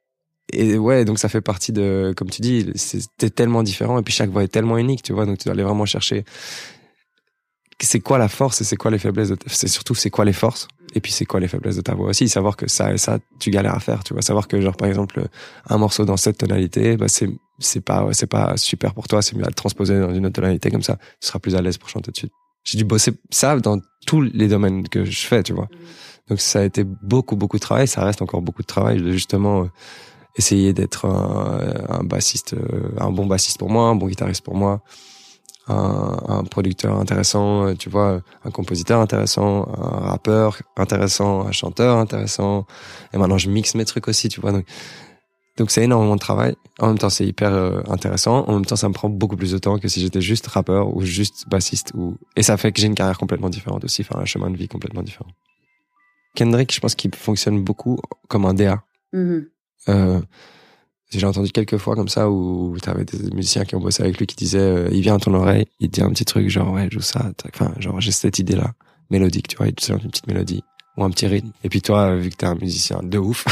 et 0.52 0.78
ouais, 0.78 1.04
donc 1.04 1.18
ça 1.18 1.28
fait 1.28 1.40
partie 1.40 1.72
de, 1.72 2.12
comme 2.16 2.30
tu 2.30 2.42
dis, 2.42 2.70
c'était 2.74 3.30
tellement 3.30 3.62
différent 3.62 3.98
et 3.98 4.02
puis 4.02 4.12
chaque 4.12 4.30
voix 4.30 4.42
est 4.42 4.48
tellement 4.48 4.78
unique, 4.78 5.02
tu 5.02 5.12
vois, 5.12 5.26
donc 5.26 5.38
tu 5.38 5.44
dois 5.44 5.54
aller 5.54 5.62
vraiment 5.62 5.86
chercher 5.86 6.24
c'est 7.84 8.00
quoi 8.00 8.18
la 8.18 8.28
force 8.28 8.60
et 8.60 8.64
c'est 8.64 8.76
quoi 8.76 8.90
les 8.90 8.98
faiblesses 8.98 9.30
de 9.30 9.36
c'est 9.46 9.68
surtout 9.68 9.94
c'est 9.94 10.10
quoi 10.10 10.24
les 10.24 10.32
forces 10.32 10.68
et 10.94 11.00
puis 11.00 11.12
c'est 11.12 11.24
quoi 11.24 11.40
les 11.40 11.48
faiblesses 11.48 11.76
de 11.76 11.80
ta 11.80 11.94
voix 11.94 12.08
aussi. 12.08 12.28
Savoir 12.28 12.56
que 12.56 12.68
ça 12.68 12.92
et 12.92 12.98
ça 12.98 13.18
tu 13.38 13.50
galères 13.50 13.74
à 13.74 13.80
faire 13.80 14.04
tu 14.04 14.12
vois. 14.12 14.22
Savoir 14.22 14.48
que 14.48 14.60
genre 14.60 14.76
par 14.76 14.88
exemple 14.88 15.26
un 15.68 15.78
morceau 15.78 16.04
dans 16.04 16.16
cette 16.16 16.38
tonalité 16.38 16.96
bah 16.96 17.08
c'est 17.08 17.28
c'est 17.58 17.80
pas 17.80 18.08
c'est 18.12 18.26
pas 18.26 18.56
super 18.56 18.94
pour 18.94 19.08
toi 19.08 19.22
c'est 19.22 19.36
mieux 19.36 19.44
à 19.44 19.48
le 19.48 19.54
transposer 19.54 19.98
dans 20.00 20.14
une 20.14 20.26
autre 20.26 20.34
tonalité 20.34 20.70
comme 20.70 20.82
ça. 20.82 20.96
Tu 21.20 21.28
seras 21.28 21.38
plus 21.38 21.54
à 21.54 21.62
l'aise 21.62 21.78
pour 21.78 21.88
chanter 21.88 22.10
dessus. 22.10 22.28
J'ai 22.64 22.76
dû 22.76 22.84
bosser 22.84 23.12
ça 23.30 23.58
dans 23.58 23.80
tous 24.06 24.20
les 24.20 24.48
domaines 24.48 24.88
que 24.88 25.04
je 25.04 25.26
fais 25.26 25.42
tu 25.42 25.52
vois. 25.52 25.68
Donc 26.28 26.40
ça 26.40 26.60
a 26.60 26.64
été 26.64 26.84
beaucoup 26.84 27.36
beaucoup 27.36 27.56
de 27.56 27.62
travail. 27.62 27.88
Ça 27.88 28.04
reste 28.04 28.20
encore 28.20 28.42
beaucoup 28.42 28.62
de 28.62 28.66
travail 28.66 29.00
de 29.00 29.12
justement 29.12 29.68
essayer 30.36 30.72
d'être 30.72 31.06
un, 31.06 32.04
bassiste, 32.04 32.54
euh, 32.54 32.90
un 32.98 33.10
bon 33.10 33.26
bassiste 33.26 33.58
pour 33.58 33.70
moi, 33.70 33.88
un 33.88 33.94
bon 33.94 34.06
guitariste 34.06 34.44
pour 34.44 34.54
moi, 34.54 34.82
un, 35.68 36.18
un, 36.28 36.44
producteur 36.44 36.96
intéressant, 36.96 37.66
euh, 37.66 37.74
tu 37.74 37.90
vois, 37.90 38.22
un 38.44 38.50
compositeur 38.50 39.00
intéressant, 39.00 39.68
un 39.76 40.10
rappeur 40.10 40.58
intéressant, 40.76 41.46
un 41.46 41.52
chanteur 41.52 41.98
intéressant. 41.98 42.66
Et 43.12 43.18
maintenant, 43.18 43.38
je 43.38 43.50
mixe 43.50 43.74
mes 43.74 43.84
trucs 43.84 44.08
aussi, 44.08 44.28
tu 44.28 44.40
vois. 44.40 44.52
Donc, 44.52 44.66
donc 45.56 45.70
c'est 45.70 45.82
énormément 45.82 46.14
de 46.14 46.20
travail. 46.20 46.56
En 46.78 46.88
même 46.88 46.98
temps, 46.98 47.10
c'est 47.10 47.26
hyper 47.26 47.52
euh, 47.52 47.82
intéressant. 47.88 48.44
En 48.48 48.54
même 48.54 48.64
temps, 48.64 48.76
ça 48.76 48.88
me 48.88 48.94
prend 48.94 49.08
beaucoup 49.08 49.36
plus 49.36 49.52
de 49.52 49.58
temps 49.58 49.78
que 49.78 49.88
si 49.88 50.00
j'étais 50.00 50.20
juste 50.20 50.46
rappeur 50.46 50.96
ou 50.96 51.02
juste 51.02 51.48
bassiste. 51.48 51.92
Ou... 51.94 52.16
Et 52.36 52.42
ça 52.42 52.56
fait 52.56 52.72
que 52.72 52.80
j'ai 52.80 52.86
une 52.86 52.94
carrière 52.94 53.18
complètement 53.18 53.50
différente 53.50 53.84
aussi, 53.84 54.02
enfin 54.02 54.20
un 54.20 54.24
chemin 54.24 54.50
de 54.50 54.56
vie 54.56 54.68
complètement 54.68 55.02
différent. 55.02 55.30
Kendrick, 56.34 56.72
je 56.72 56.80
pense 56.80 56.94
qu'il 56.94 57.14
fonctionne 57.14 57.62
beaucoup 57.62 57.98
comme 58.28 58.46
un 58.46 58.54
DA. 58.54 58.82
Mm-hmm. 59.12 59.44
Euh, 59.88 60.20
j'ai 61.10 61.26
entendu 61.26 61.50
quelques 61.50 61.76
fois 61.76 61.96
comme 61.96 62.08
ça 62.08 62.30
où 62.30 62.76
t'avais 62.80 63.04
des 63.04 63.30
musiciens 63.34 63.64
qui 63.64 63.74
ont 63.74 63.80
bossé 63.80 64.02
avec 64.02 64.18
lui 64.18 64.26
qui 64.26 64.36
disaient 64.36 64.58
euh, 64.58 64.88
il 64.92 65.00
vient 65.00 65.16
à 65.16 65.18
ton 65.18 65.34
oreille 65.34 65.66
il 65.80 65.88
te 65.88 65.94
dit 65.94 66.02
un 66.02 66.10
petit 66.10 66.24
truc 66.24 66.48
genre 66.48 66.72
ouais 66.72 66.88
joue 66.90 67.00
ça 67.00 67.32
enfin 67.52 67.72
genre 67.78 68.00
j'ai 68.00 68.12
cette 68.12 68.38
idée 68.38 68.54
là 68.54 68.72
mélodique 69.10 69.48
tu 69.48 69.56
vois 69.56 69.66
il 69.66 69.74
te 69.74 69.90
une 69.90 69.98
petite 69.98 70.28
mélodie 70.28 70.62
ou 70.96 71.04
un 71.04 71.10
petit 71.10 71.26
rythme. 71.26 71.50
Et 71.64 71.68
puis 71.68 71.82
toi 71.82 72.14
vu 72.14 72.30
que 72.30 72.36
t'es 72.36 72.46
un 72.46 72.54
musicien 72.54 73.00
de 73.02 73.18
ouf 73.18 73.44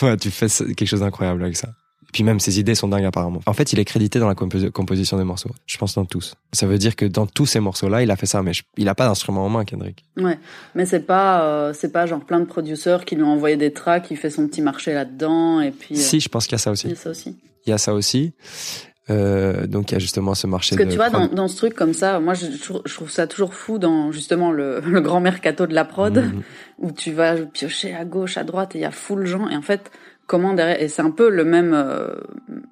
tu 0.20 0.30
fais 0.30 0.46
quelque 0.48 0.86
chose 0.86 1.00
d'incroyable 1.00 1.42
avec 1.42 1.56
ça 1.56 1.68
puis 2.14 2.22
même 2.22 2.38
ses 2.38 2.60
idées 2.60 2.76
sont 2.76 2.86
dingues 2.86 3.06
apparemment. 3.06 3.40
En 3.44 3.54
fait, 3.54 3.72
il 3.72 3.80
est 3.80 3.84
crédité 3.84 4.20
dans 4.20 4.28
la 4.28 4.36
composition 4.36 5.16
des 5.16 5.24
morceaux. 5.24 5.50
Je 5.66 5.76
pense 5.78 5.96
dans 5.96 6.04
tous. 6.04 6.36
Ça 6.52 6.64
veut 6.64 6.78
dire 6.78 6.94
que 6.94 7.06
dans 7.06 7.26
tous 7.26 7.46
ces 7.46 7.58
morceaux-là, 7.58 8.04
il 8.04 8.10
a 8.12 8.14
fait 8.14 8.26
ça, 8.26 8.40
mais 8.40 8.52
il 8.76 8.88
a 8.88 8.94
pas 8.94 9.08
d'instrument 9.08 9.44
en 9.44 9.48
main, 9.48 9.64
Kendrick. 9.64 10.04
Ouais, 10.16 10.38
mais 10.76 10.86
c'est 10.86 11.00
pas 11.00 11.42
euh, 11.42 11.72
c'est 11.72 11.90
pas 11.90 12.06
genre 12.06 12.24
plein 12.24 12.38
de 12.38 12.44
producteurs 12.44 13.04
qui 13.04 13.16
lui 13.16 13.24
ont 13.24 13.32
envoyé 13.32 13.56
des 13.56 13.72
tracks, 13.72 14.06
il 14.12 14.16
fait 14.16 14.30
son 14.30 14.46
petit 14.46 14.62
marché 14.62 14.94
là-dedans 14.94 15.60
et 15.60 15.72
puis. 15.72 15.96
Si, 15.96 16.20
je 16.20 16.28
pense 16.28 16.46
qu'il 16.46 16.52
y 16.52 16.54
a 16.54 16.58
ça 16.58 16.70
aussi. 16.70 16.86
Il 16.86 16.90
y 16.90 16.92
a 16.92 16.96
ça 16.96 17.10
aussi. 17.10 17.36
Il 17.66 17.70
y 17.70 17.72
a 17.72 17.78
ça 17.78 17.94
aussi. 17.94 18.32
Euh, 19.10 19.66
donc 19.66 19.90
il 19.90 19.94
y 19.94 19.96
a 19.96 19.98
justement 19.98 20.34
ce 20.34 20.46
marché. 20.46 20.76
Parce 20.76 20.86
que 20.86 20.90
tu 20.92 20.96
vois, 20.96 21.10
dans, 21.10 21.26
dans, 21.26 21.48
ce 21.48 21.56
truc 21.56 21.74
comme 21.74 21.94
ça, 21.94 22.20
moi 22.20 22.34
je, 22.34 22.46
je, 22.46 22.94
trouve 22.94 23.10
ça 23.10 23.26
toujours 23.26 23.54
fou 23.54 23.78
dans 23.78 24.12
justement 24.12 24.52
le, 24.52 24.80
le 24.86 25.00
grand 25.00 25.20
mercato 25.20 25.66
de 25.66 25.74
la 25.74 25.84
prod, 25.84 26.16
mhm. 26.16 26.42
où 26.78 26.92
tu 26.92 27.10
vas 27.10 27.34
piocher 27.34 27.92
à 27.92 28.04
gauche, 28.04 28.38
à 28.38 28.44
droite, 28.44 28.76
et 28.76 28.78
il 28.78 28.82
y 28.82 28.86
a 28.86 28.92
full 28.92 29.26
gens, 29.26 29.48
et 29.48 29.56
en 29.56 29.62
fait, 29.62 29.90
comment 30.26 30.54
derrière 30.54 30.80
et 30.80 30.88
c'est 30.88 31.02
un 31.02 31.10
peu 31.10 31.28
le 31.28 31.44
même 31.44 31.72
euh, 31.74 32.14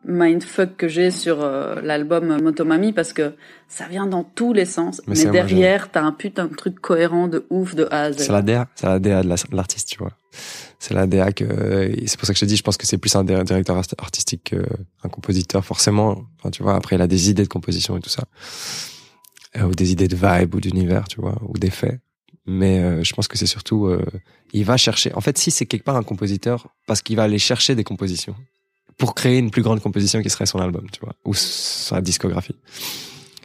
mindfuck 0.04 0.76
que 0.76 0.88
j'ai 0.88 1.11
sur 1.11 1.42
euh, 1.42 1.80
l'album 1.82 2.40
Motomami 2.42 2.92
parce 2.92 3.12
que 3.12 3.35
ça 3.68 3.87
vient 3.87 4.06
dans 4.06 4.25
tous 4.25 4.52
les 4.52 4.64
sens 4.64 5.02
mais, 5.06 5.25
derrière 5.26 5.90
t'as 5.90 6.02
un 6.02 6.12
putain 6.12 6.47
de 6.47 6.54
truc 6.54 6.80
cohérent 6.80 7.28
de 7.28 7.47
ouf 7.50 7.75
de 7.75 7.87
A 7.90 8.02
à 8.02 8.12
Z. 8.12 8.18
C'est 8.18 8.32
la 8.32 8.42
DA 8.42 8.68
c'est 8.75 8.87
la 8.87 8.99
DA 8.99 9.23
de 9.23 9.56
l'artiste 9.56 9.88
tu 9.88 9.99
vois. 9.99 10.12
C'est 10.78 10.94
la 10.94 11.06
DA 11.06 11.32
que 11.32 11.44
c'est 12.06 12.16
pour 12.18 12.26
ça 12.26 12.32
que 12.32 12.38
je 12.38 12.44
te 12.44 12.49
dis 12.49 12.56
je 12.56 12.62
pense 12.62 12.76
que 12.76 12.87
c'est 12.87 12.99
plus 12.99 13.14
un 13.14 13.25
directeur 13.25 13.76
artistique 13.76 14.54
qu'un 14.54 15.09
compositeur 15.09 15.64
forcément. 15.64 16.25
Enfin, 16.38 16.50
tu 16.50 16.62
vois 16.62 16.75
après 16.75 16.97
il 16.97 17.02
a 17.02 17.06
des 17.06 17.30
idées 17.30 17.44
de 17.44 17.49
composition 17.49 17.97
et 17.97 18.00
tout 18.00 18.11
ça. 18.11 18.25
Euh, 19.56 19.64
ou 19.64 19.75
des 19.75 19.92
idées 19.92 20.09
de 20.09 20.16
vibe 20.16 20.54
ou 20.54 20.61
d'univers 20.61 21.06
tu 21.09 21.21
vois 21.21 21.37
ou 21.47 21.59
d'effets 21.59 22.00
mais 22.46 22.78
euh, 22.78 23.04
je 23.04 23.12
pense 23.14 23.28
que 23.28 23.38
c'est 23.38 23.46
surtout 23.46 23.87
euh, 23.87 24.04
il 24.52 24.64
va 24.64 24.76
chercher. 24.76 25.14
En 25.14 25.20
fait 25.20 25.38
si 25.38 25.50
c'est 25.50 25.66
quelque 25.66 25.84
part 25.84 25.96
un 25.96 26.02
compositeur 26.02 26.68
parce 26.87 27.02
qu'il 27.02 27.16
va 27.16 27.25
aller 27.25 27.38
chercher 27.38 27.75
des 27.75 27.84
compositions 27.84 28.34
pour 28.99 29.14
créer 29.14 29.38
une 29.38 29.50
plus 29.50 29.62
grande 29.62 29.80
composition 29.80 30.22
qui 30.22 30.30
serait 30.30 30.46
son 30.46 30.58
album 30.58 30.87
tu 30.90 31.00
vois 31.00 31.14
ou 31.25 31.34
sa 31.34 32.00
discographie. 32.00 32.56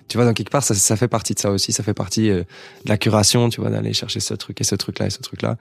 Tu 0.08 0.18
vois 0.18 0.26
dans 0.26 0.34
quelque 0.34 0.50
part 0.50 0.64
ça, 0.64 0.74
ça 0.74 0.96
fait 0.96 1.08
partie 1.08 1.34
de 1.34 1.40
ça 1.40 1.52
aussi. 1.52 1.74
Ça 1.74 1.84
fait 1.84 1.94
partie 1.94 2.30
euh, 2.30 2.44
de 2.86 2.90
la 2.90 2.98
curation 2.98 3.50
tu 3.50 3.62
vois 3.62 3.70
d'aller 3.70 3.94
chercher 3.94 4.20
ce 4.20 4.34
truc 4.34 4.60
et 4.62 4.64
ce 4.64 4.76
truc 4.76 5.00
là 5.00 5.08
et 5.08 5.12
ce 5.12 5.20
truc 5.20 5.42
là 5.42 5.58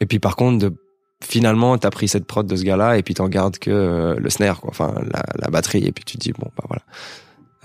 et 0.00 0.06
puis 0.06 0.18
par 0.18 0.36
contre 0.36 0.58
de 0.58 0.74
finalement 1.22 1.76
t'as 1.78 1.90
pris 1.90 2.08
cette 2.08 2.24
prod 2.24 2.46
de 2.46 2.56
ce 2.56 2.64
gars 2.64 2.76
là 2.76 2.96
et 2.96 3.02
puis 3.02 3.14
t'en 3.14 3.28
gardes 3.28 3.58
que 3.58 4.16
le 4.18 4.30
snare 4.30 4.60
quoi. 4.60 4.70
Enfin 4.70 4.94
la, 5.12 5.22
la 5.36 5.48
batterie. 5.48 5.86
Et 5.86 5.92
puis 5.92 6.04
tu 6.04 6.18
te 6.18 6.22
dis 6.22 6.32
bon 6.32 6.50
bah 6.56 6.64
voilà 6.66 6.82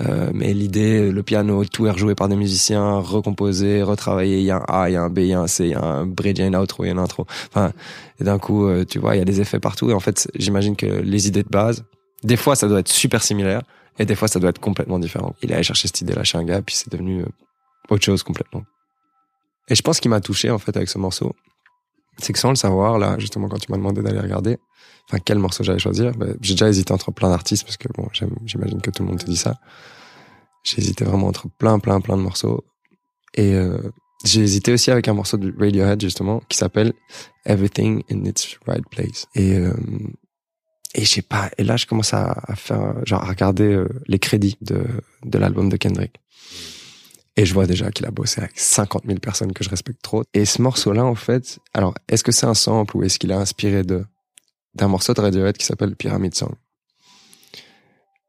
euh, 0.02 0.30
mais 0.34 0.54
l'idée, 0.54 1.12
le 1.12 1.24
piano, 1.24 1.64
tout 1.66 1.88
est 1.88 1.92
rejoué 1.92 2.16
par 2.16 2.28
des 2.28 2.36
musiciens, 2.36 3.00
recomposé, 3.00 3.82
retravaillé. 3.82 4.40
Il 4.40 4.46
y 4.46 4.52
a 4.52 4.58
un 4.58 4.66
A, 4.68 4.90
il 4.90 4.94
y 4.94 4.96
a 4.96 5.04
un 5.04 5.10
B, 5.10 5.20
il 5.20 5.28
y 5.28 5.34
a 5.34 5.40
un 5.40 5.48
C, 5.48 5.66
il 5.66 5.72
y 5.72 5.74
a 5.74 5.82
un 5.82 6.06
bridge, 6.06 6.38
il 6.38 6.42
y 6.42 6.44
a 6.44 6.48
une 6.48 6.56
outro, 6.56 6.84
il 6.84 6.88
y 6.88 6.90
a 6.90 6.94
une 6.94 7.00
intro. 7.00 7.26
Enfin, 7.50 7.72
et 8.20 8.24
d'un 8.24 8.40
coup, 8.40 8.68
euh, 8.68 8.84
tu 8.84 9.00
vois, 9.00 9.16
il 9.16 9.20
y 9.20 9.22
a 9.22 9.26
des 9.26 9.40
effets 9.40 9.60
partout. 9.60 9.90
Et 9.90 9.94
en 9.94 10.00
fait, 10.00 10.30
j'imagine 10.36 10.76
que 10.76 10.86
les 10.86 11.28
idées 11.28 11.44
de 11.44 11.50
base, 11.50 11.86
des 12.24 12.36
fois, 12.38 12.56
ça 12.56 12.68
doit 12.68 12.80
être 12.80 12.90
super 12.90 13.24
similaire, 13.24 13.62
et 13.98 14.06
des 14.06 14.16
fois, 14.16 14.28
ça 14.28 14.40
doit 14.40 14.50
être 14.50 14.60
complètement 14.60 15.00
différent. 15.00 15.36
Il 15.42 15.52
est 15.52 15.54
allé 15.56 15.64
chercher 15.64 15.88
cette 15.88 16.02
idée-là 16.02 16.24
chez 16.24 16.38
un 16.38 16.44
gars, 16.44 16.62
puis 16.62 16.76
c'est 16.76 16.92
devenu 16.92 17.22
euh, 17.22 17.26
autre 17.90 18.04
chose 18.04 18.24
complètement. 18.24 18.64
Et 19.70 19.76
je 19.76 19.82
pense 19.82 20.00
qu'il 20.00 20.12
m'a 20.12 20.22
touché 20.22 20.52
en 20.52 20.60
fait 20.60 20.76
avec 20.76 20.90
ce 20.90 20.98
morceau, 20.98 21.36
c'est 22.18 22.34
que 22.34 22.40
sans 22.40 22.50
le 22.50 22.56
savoir, 22.56 22.98
là, 22.98 23.18
justement, 23.20 23.48
quand 23.48 23.60
tu 23.60 23.72
m'as 23.72 23.78
demandé 23.78 24.02
d'aller 24.02 24.20
regarder, 24.20 24.58
enfin 25.10 25.22
quel 25.24 25.40
morceau 25.40 25.64
j'allais 25.64 25.80
choisir. 25.80 26.14
Bah, 26.14 26.28
j'ai 26.42 26.54
déjà 26.54 26.70
hésité 26.70 26.94
entre 26.94 27.12
plein 27.12 27.30
d'artistes 27.30 27.64
parce 27.64 27.78
que 27.78 27.88
bon, 27.96 28.08
j'imagine 28.46 28.82
que 28.82 28.92
tout 28.92 29.04
le 29.04 29.10
monde 29.10 29.20
te 29.20 29.26
dit 29.26 29.38
ça. 29.38 29.56
J'ai 30.64 30.80
hésité 30.80 31.06
vraiment 31.06 31.28
entre 31.28 31.48
plein, 31.50 31.80
plein, 31.80 32.02
plein 32.02 32.18
de 32.18 32.22
morceaux. 32.22 32.64
Et 33.36 33.54
euh, 33.54 33.78
j'ai 34.24 34.42
hésité 34.42 34.74
aussi 34.74 34.92
avec 34.92 35.08
un 35.08 35.14
morceau 35.14 35.38
de 35.38 35.54
Radiohead 35.58 36.02
justement 36.02 36.42
qui 36.50 36.58
s'appelle 36.58 36.94
Everything 37.46 38.04
in 38.12 38.26
its 38.26 38.58
Right 38.66 38.88
Place. 38.90 39.28
Et 39.36 39.56
euh, 39.56 39.74
et 40.96 41.02
je 41.04 41.10
sais 41.10 41.22
pas. 41.22 41.52
Et 41.58 41.64
là, 41.64 41.76
je 41.76 41.86
commence 41.86 42.14
à, 42.14 42.42
faire 42.56 43.06
genre 43.06 43.22
à 43.22 43.28
regarder 43.28 43.66
euh, 43.66 43.90
les 44.08 44.18
crédits 44.18 44.58
de 44.62 44.86
de 45.24 45.38
l'album 45.38 45.70
de 45.70 45.76
Kendrick. 45.78 46.22
Et 47.38 47.46
je 47.46 47.54
vois 47.54 47.68
déjà 47.68 47.92
qu'il 47.92 48.06
a 48.06 48.12
bossé 48.12 48.42
avec 48.42 48.58
50 48.58 49.04
000 49.06 49.20
personnes 49.20 49.52
que 49.52 49.64
je 49.64 49.70
respecte 49.70 50.02
trop. 50.02 50.24
Et 50.34 50.46
ce 50.46 50.62
morceau-là, 50.62 51.04
en 51.04 51.16
fait, 51.16 51.60
alors, 51.74 51.94
est-ce 52.08 52.24
que 52.24 52.32
c'est 52.32 52.46
un 52.46 52.54
sample 52.54 52.96
ou 52.96 53.04
est-ce 53.04 53.20
qu'il 53.20 53.32
a 53.32 53.38
inspiré 53.38 53.84
de 53.84 54.06
d'un 54.74 54.90
morceau 54.90 55.14
de 55.14 55.22
Radiohead 55.22 55.58
qui 55.58 55.66
s'appelle 55.66 55.96
Pyramid 55.96 56.36
Song? 56.36 56.54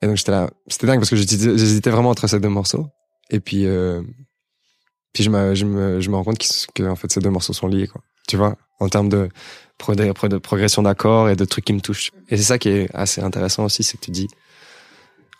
Et 0.02 0.06
donc 0.06 0.16
j'étais 0.16 0.32
là, 0.32 0.50
c'était 0.68 0.86
dingue 0.86 1.00
parce 1.00 1.10
que 1.10 1.16
j'hésitais 1.16 1.90
vraiment 1.90 2.10
entre 2.10 2.26
ces 2.26 2.38
deux 2.38 2.48
morceaux. 2.48 2.86
Et 3.30 3.40
puis, 3.40 3.66
euh, 3.66 4.02
puis 5.12 5.24
je 5.24 5.30
me, 5.30 5.54
je 5.54 5.64
me, 5.64 6.00
je 6.00 6.10
me 6.10 6.16
rends 6.16 6.24
compte 6.24 6.38
que, 6.74 6.82
en 6.84 6.94
fait 6.94 7.10
ces 7.10 7.20
deux 7.20 7.30
morceaux 7.30 7.52
sont 7.52 7.66
liés, 7.66 7.88
quoi. 7.88 8.02
Tu 8.28 8.36
vois, 8.36 8.56
en 8.80 8.88
termes 8.88 9.08
de, 9.08 9.28
de 9.88 10.38
progression 10.38 10.82
d'accords 10.82 11.28
et 11.28 11.36
de 11.36 11.44
trucs 11.44 11.64
qui 11.64 11.72
me 11.72 11.80
touchent. 11.80 12.10
Et 12.28 12.36
c'est 12.36 12.42
ça 12.42 12.58
qui 12.58 12.68
est 12.68 12.94
assez 12.94 13.20
intéressant 13.20 13.64
aussi, 13.64 13.82
c'est 13.82 13.98
que 13.98 14.04
tu 14.04 14.10
dis, 14.10 14.28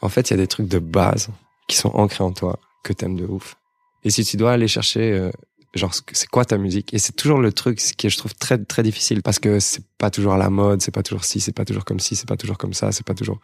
en 0.00 0.08
fait, 0.08 0.30
il 0.30 0.32
y 0.32 0.34
a 0.34 0.36
des 0.36 0.46
trucs 0.46 0.68
de 0.68 0.78
base 0.78 1.28
qui 1.68 1.76
sont 1.76 1.90
ancrés 1.90 2.22
en 2.22 2.32
toi 2.32 2.60
que 2.86 2.92
t'aimes 2.92 3.16
de 3.16 3.26
ouf. 3.26 3.56
Et 4.04 4.10
si 4.10 4.24
tu 4.24 4.36
dois 4.36 4.52
aller 4.52 4.68
chercher 4.68 5.12
euh, 5.12 5.30
genre 5.74 5.92
c'est 5.94 6.28
quoi 6.28 6.44
ta 6.44 6.58
musique? 6.58 6.94
Et 6.94 6.98
c'est 6.98 7.12
toujours 7.12 7.40
le 7.40 7.52
truc 7.52 7.78
qui 7.78 8.08
je 8.08 8.16
trouve 8.16 8.34
très 8.34 8.56
très 8.64 8.82
difficile 8.82 9.22
parce 9.22 9.38
que 9.38 9.58
c'est 9.58 9.84
pas 9.98 10.10
toujours 10.10 10.34
à 10.34 10.38
la 10.38 10.48
mode 10.48 10.80
c'est 10.80 10.92
pas 10.92 11.02
toujours 11.02 11.24
ci 11.24 11.40
c'est 11.40 11.52
pas 11.52 11.64
toujours 11.64 11.84
comme 11.84 11.98
ci 12.00 12.14
c'est 12.14 12.28
pas 12.28 12.36
toujours 12.36 12.58
comme 12.58 12.72
ça 12.72 12.92
c'est 12.92 13.04
pas 13.04 13.14
toujours. 13.14 13.40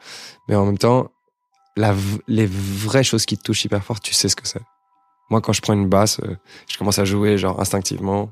Mais 0.48 0.54
en 0.54 0.64
même 0.64 0.78
temps 0.78 1.10
les 2.28 2.46
vraies 2.46 3.02
choses 3.02 3.24
qui 3.26 3.36
te 3.36 3.42
touchent 3.42 3.64
hyper 3.64 3.82
fort 3.82 4.00
tu 4.00 4.14
sais 4.14 4.28
ce 4.28 4.36
que 4.36 4.46
c'est. 4.46 4.62
Moi 5.30 5.40
quand 5.40 5.52
je 5.52 5.60
prends 5.60 5.74
une 5.74 5.88
basse 5.88 6.20
euh, 6.20 6.36
je 6.68 6.78
commence 6.78 6.98
à 7.00 7.04
jouer 7.04 7.38
genre 7.38 7.60
instinctivement 7.60 8.30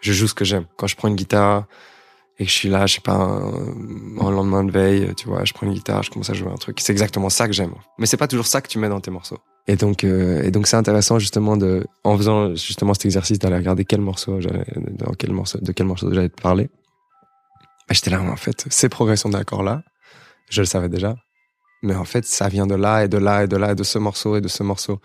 je 0.00 0.12
joue 0.12 0.28
ce 0.28 0.34
que 0.34 0.44
j'aime. 0.46 0.66
Quand 0.78 0.86
je 0.86 0.96
prends 0.96 1.08
une 1.08 1.16
guitare 1.16 1.66
et 2.38 2.44
que 2.44 2.50
je 2.50 2.56
suis 2.56 2.70
là 2.70 2.86
je 2.86 2.94
sais 2.94 3.00
pas 3.02 3.18
en 3.18 4.30
lendemain 4.30 4.64
de 4.64 4.72
veille 4.72 5.14
tu 5.16 5.28
vois 5.28 5.44
je 5.44 5.52
prends 5.52 5.66
une 5.66 5.74
guitare 5.74 6.02
je 6.02 6.10
commence 6.10 6.30
à 6.30 6.34
jouer 6.34 6.50
un 6.50 6.56
truc. 6.56 6.80
C'est 6.80 6.92
exactement 6.92 7.28
ça 7.28 7.46
que 7.46 7.52
j'aime. 7.52 7.74
Mais 7.98 8.06
c'est 8.06 8.16
pas 8.16 8.28
toujours 8.28 8.46
ça 8.46 8.62
que 8.62 8.68
tu 8.68 8.78
mets 8.78 8.88
dans 8.88 9.00
tes 9.00 9.10
morceaux 9.10 9.40
et 9.66 9.76
donc, 9.76 10.04
euh, 10.04 10.42
et 10.42 10.50
donc 10.50 10.66
c'est 10.66 10.76
intéressant 10.76 11.18
justement 11.18 11.56
de, 11.56 11.86
en 12.04 12.16
faisant 12.16 12.54
justement 12.54 12.92
cet 12.94 13.06
exercice 13.06 13.38
d'aller 13.38 13.56
regarder 13.56 13.84
quel 13.84 14.00
morceau, 14.00 14.38
dans 14.38 15.12
quel 15.12 15.32
morceau, 15.32 15.58
de 15.60 15.72
quel 15.72 15.86
morceau 15.86 16.12
j'allais 16.12 16.28
te 16.28 16.40
parler. 16.40 16.68
Bah, 17.88 17.94
j'étais 17.94 18.10
là, 18.10 18.22
en 18.22 18.36
fait, 18.36 18.66
ces 18.68 18.88
progressions 18.88 19.30
d'accords 19.30 19.62
là, 19.62 19.82
je 20.50 20.60
le 20.60 20.66
savais 20.66 20.88
déjà, 20.88 21.16
mais 21.82 21.94
en 21.94 22.04
fait, 22.04 22.24
ça 22.24 22.48
vient 22.48 22.66
de 22.66 22.74
là 22.74 23.04
et 23.04 23.08
de 23.08 23.18
là 23.18 23.44
et 23.44 23.48
de 23.48 23.56
là 23.56 23.72
et 23.72 23.74
de 23.74 23.84
ce 23.84 23.98
morceau 23.98 24.36
et 24.36 24.40
de 24.40 24.48
ce 24.48 24.62
morceau. 24.62 25.00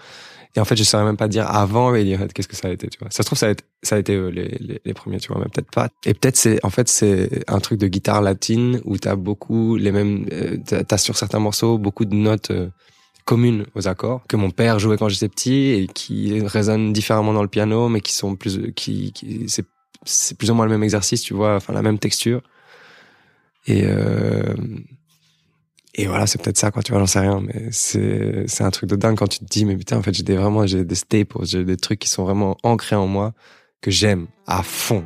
Et 0.56 0.60
en 0.60 0.65
fait, 0.65 0.76
je 0.76 0.84
saurais 0.84 1.04
même 1.04 1.17
pas 1.17 1.28
dire 1.28 1.48
avant 1.50 1.91
Radiohead 1.91 2.34
qu'est-ce 2.34 2.48
que 2.48 2.56
ça 2.56 2.69
a 2.69 2.72
été, 2.72 2.88
tu 2.88 2.98
vois. 3.00 3.10
Ça 3.12 3.22
se 3.22 3.28
trouve, 3.28 3.38
ça 3.38 3.48
a 3.48 3.50
été, 3.52 3.63
ça 3.84 3.95
a 3.95 4.00
été 4.00 4.15
euh, 4.15 4.30
les, 4.30 4.82
les, 4.84 4.93
premiers, 4.93 5.19
tu 5.19 5.32
vois, 5.32 5.39
mais 5.39 5.48
peut-être 5.48 5.69
pas. 5.69 5.89
Et 6.06 6.13
peut-être 6.15 6.38
c'est, 6.38 6.63
en 6.65 6.72
fait, 6.72 6.89
c'est 6.89 7.43
un 7.48 7.60
truc 7.60 7.80
de 7.80 7.88
guitare 7.88 8.22
latine 8.22 8.82
où 8.84 8.98
t'as 8.98 9.15
beaucoup 9.15 9.76
les 9.76 9.91
mêmes, 9.91 10.26
euh, 10.32 10.58
t'as 10.65 10.98
sur 10.98 11.15
certains 11.17 11.39
morceaux 11.39 11.78
beaucoup 11.78 12.06
de 12.06 12.15
notes 12.15 12.50
euh, 12.50 12.69
communes 13.30 13.68
aux 13.76 13.88
accords 13.88 14.24
que 14.28 14.36
mon 14.36 14.50
père 14.50 14.80
jouait 14.80 14.98
quand 14.98 15.08
j'étais 15.08 15.30
petit 15.30 15.68
et 15.70 15.86
qui 15.86 16.42
résonnent 16.42 16.94
différemment 16.94 17.32
dans 17.32 17.44
le 17.44 17.48
piano 17.48 17.88
mais 17.88 18.02
qui 18.02 18.12
sont 18.12 18.36
plus 18.36 18.74
qui, 18.74 19.13
c'est 20.04 20.36
plus 20.36 20.50
ou 20.50 20.56
moins 20.56 20.65
le 20.65 20.72
même 20.72 20.82
exercice 20.82 21.22
tu 21.22 21.36
vois 21.36 21.56
enfin 21.56 21.72
la 21.72 21.84
même 21.84 22.00
texture. 22.00 22.42
Et 23.68 23.84
euh, 23.86 24.56
et 25.94 26.08
voilà 26.08 26.26
c'est 26.26 26.42
peut-être 26.42 26.58
ça 26.58 26.72
quoi 26.72 26.82
tu 26.82 26.92
vois 26.92 27.00
j'en 27.00 27.06
sais 27.06 27.20
rien 27.20 27.39
mais 27.39 27.68
c'est 27.70 28.46
c'est 28.48 28.63
un 28.63 28.72
truc 28.72 28.89
de 28.89 28.96
dingue 28.96 29.15
quand 29.15 29.28
tu 29.28 29.38
te 29.38 29.46
dis 29.46 29.63
mais 29.63 29.78
putain 29.78 29.98
en 29.98 30.02
fait 30.02 30.15
j'ai 30.15 30.24
des 30.24 30.36
vraiment 30.36 30.65
j'ai 30.65 30.84
des 30.84 30.96
staples 30.96 31.38
j'ai 31.44 31.63
des 31.63 31.78
trucs 31.78 32.00
qui 32.00 32.10
sont 32.10 32.24
vraiment 32.24 32.58
ancrés 32.63 32.96
en 32.96 33.06
moi 33.06 33.34
que 33.80 33.92
j'aime 33.92 34.26
à 34.48 34.63
fond. 34.63 35.06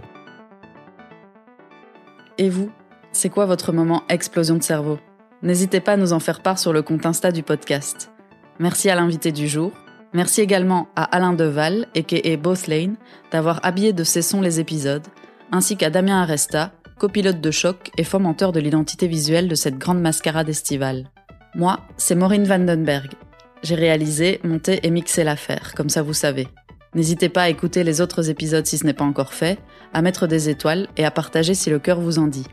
Et 2.38 2.50
vous 2.50 2.72
c'est 3.12 3.30
quoi 3.30 3.46
votre 3.46 3.74
moment 3.74 4.04
explosion 4.08 4.56
de 4.56 4.64
cerveau? 4.64 4.98
N'hésitez 5.42 5.82
pas 5.82 5.92
à 5.92 5.98
nous 5.98 6.14
en 6.14 6.22
faire 6.22 6.42
part 6.42 6.58
sur 6.58 6.72
le 6.72 6.82
compte 6.82 7.06
Insta 7.06 7.34
du 7.34 7.44
podcast. 7.44 8.13
Merci 8.60 8.90
à 8.90 8.96
l'invité 8.96 9.32
du 9.32 9.48
jour. 9.48 9.72
Merci 10.14 10.42
également 10.42 10.88
à 10.96 11.04
Alain 11.04 11.34
Deval, 11.34 11.88
a.k.a. 11.96 12.38
Both 12.38 12.68
Lane, 12.68 12.96
d'avoir 13.32 13.60
habillé 13.66 13.94
de 13.94 14.04
ses 14.04 14.22
sons 14.22 14.42
les 14.42 14.60
épisodes, 14.60 15.06
ainsi 15.52 15.76
qu'à 15.76 15.90
Damien 15.90 16.22
Aresta, 16.22 16.72
copilote 17.00 17.42
de 17.42 17.52
choc 17.52 17.90
et 17.98 18.04
fomenteur 18.04 18.52
de 18.52 18.60
l'identité 18.60 19.08
visuelle 19.08 19.48
de 19.48 19.56
cette 19.56 19.80
grande 19.80 20.02
mascarade 20.02 20.50
estivale. 20.50 21.10
Moi, 21.56 21.80
c'est 21.98 22.16
Maureen 22.16 22.44
Vandenberg. 22.44 23.12
J'ai 23.64 23.76
réalisé, 23.76 24.40
monté 24.44 24.86
et 24.86 24.92
mixé 24.92 25.24
l'affaire, 25.24 25.74
comme 25.76 25.90
ça 25.90 26.04
vous 26.04 26.14
savez. 26.14 26.48
N'hésitez 26.94 27.30
pas 27.30 27.44
à 27.44 27.50
écouter 27.50 27.84
les 27.84 28.02
autres 28.02 28.30
épisodes 28.30 28.68
si 28.68 28.78
ce 28.78 28.86
n'est 28.86 28.94
pas 28.94 29.04
encore 29.04 29.34
fait, 29.34 29.58
à 29.94 30.04
mettre 30.04 30.28
des 30.28 30.50
étoiles 30.50 30.88
et 30.96 31.06
à 31.06 31.12
partager 31.12 31.56
si 31.56 31.72
le 31.72 31.80
cœur 31.80 32.00
vous 32.00 32.20
en 32.20 32.28
dit. 32.28 32.46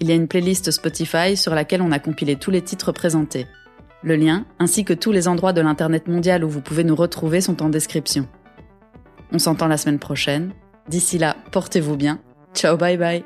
Il 0.00 0.08
y 0.08 0.12
a 0.12 0.14
une 0.14 0.28
playlist 0.28 0.70
Spotify 0.70 1.36
sur 1.36 1.54
laquelle 1.54 1.82
on 1.82 1.92
a 1.92 1.98
compilé 1.98 2.36
tous 2.36 2.50
les 2.50 2.62
titres 2.62 2.92
présentés. 2.92 3.46
Le 4.02 4.16
lien, 4.16 4.44
ainsi 4.58 4.84
que 4.84 4.92
tous 4.92 5.12
les 5.12 5.26
endroits 5.26 5.52
de 5.52 5.60
l'Internet 5.60 6.06
mondial 6.06 6.44
où 6.44 6.48
vous 6.48 6.60
pouvez 6.60 6.84
nous 6.84 6.94
retrouver 6.94 7.40
sont 7.40 7.62
en 7.62 7.68
description. 7.68 8.28
On 9.32 9.38
s'entend 9.38 9.66
la 9.66 9.76
semaine 9.76 9.98
prochaine. 9.98 10.52
D'ici 10.88 11.18
là, 11.18 11.36
portez-vous 11.52 11.96
bien. 11.96 12.20
Ciao, 12.54 12.76
bye 12.76 12.96
bye. 12.96 13.24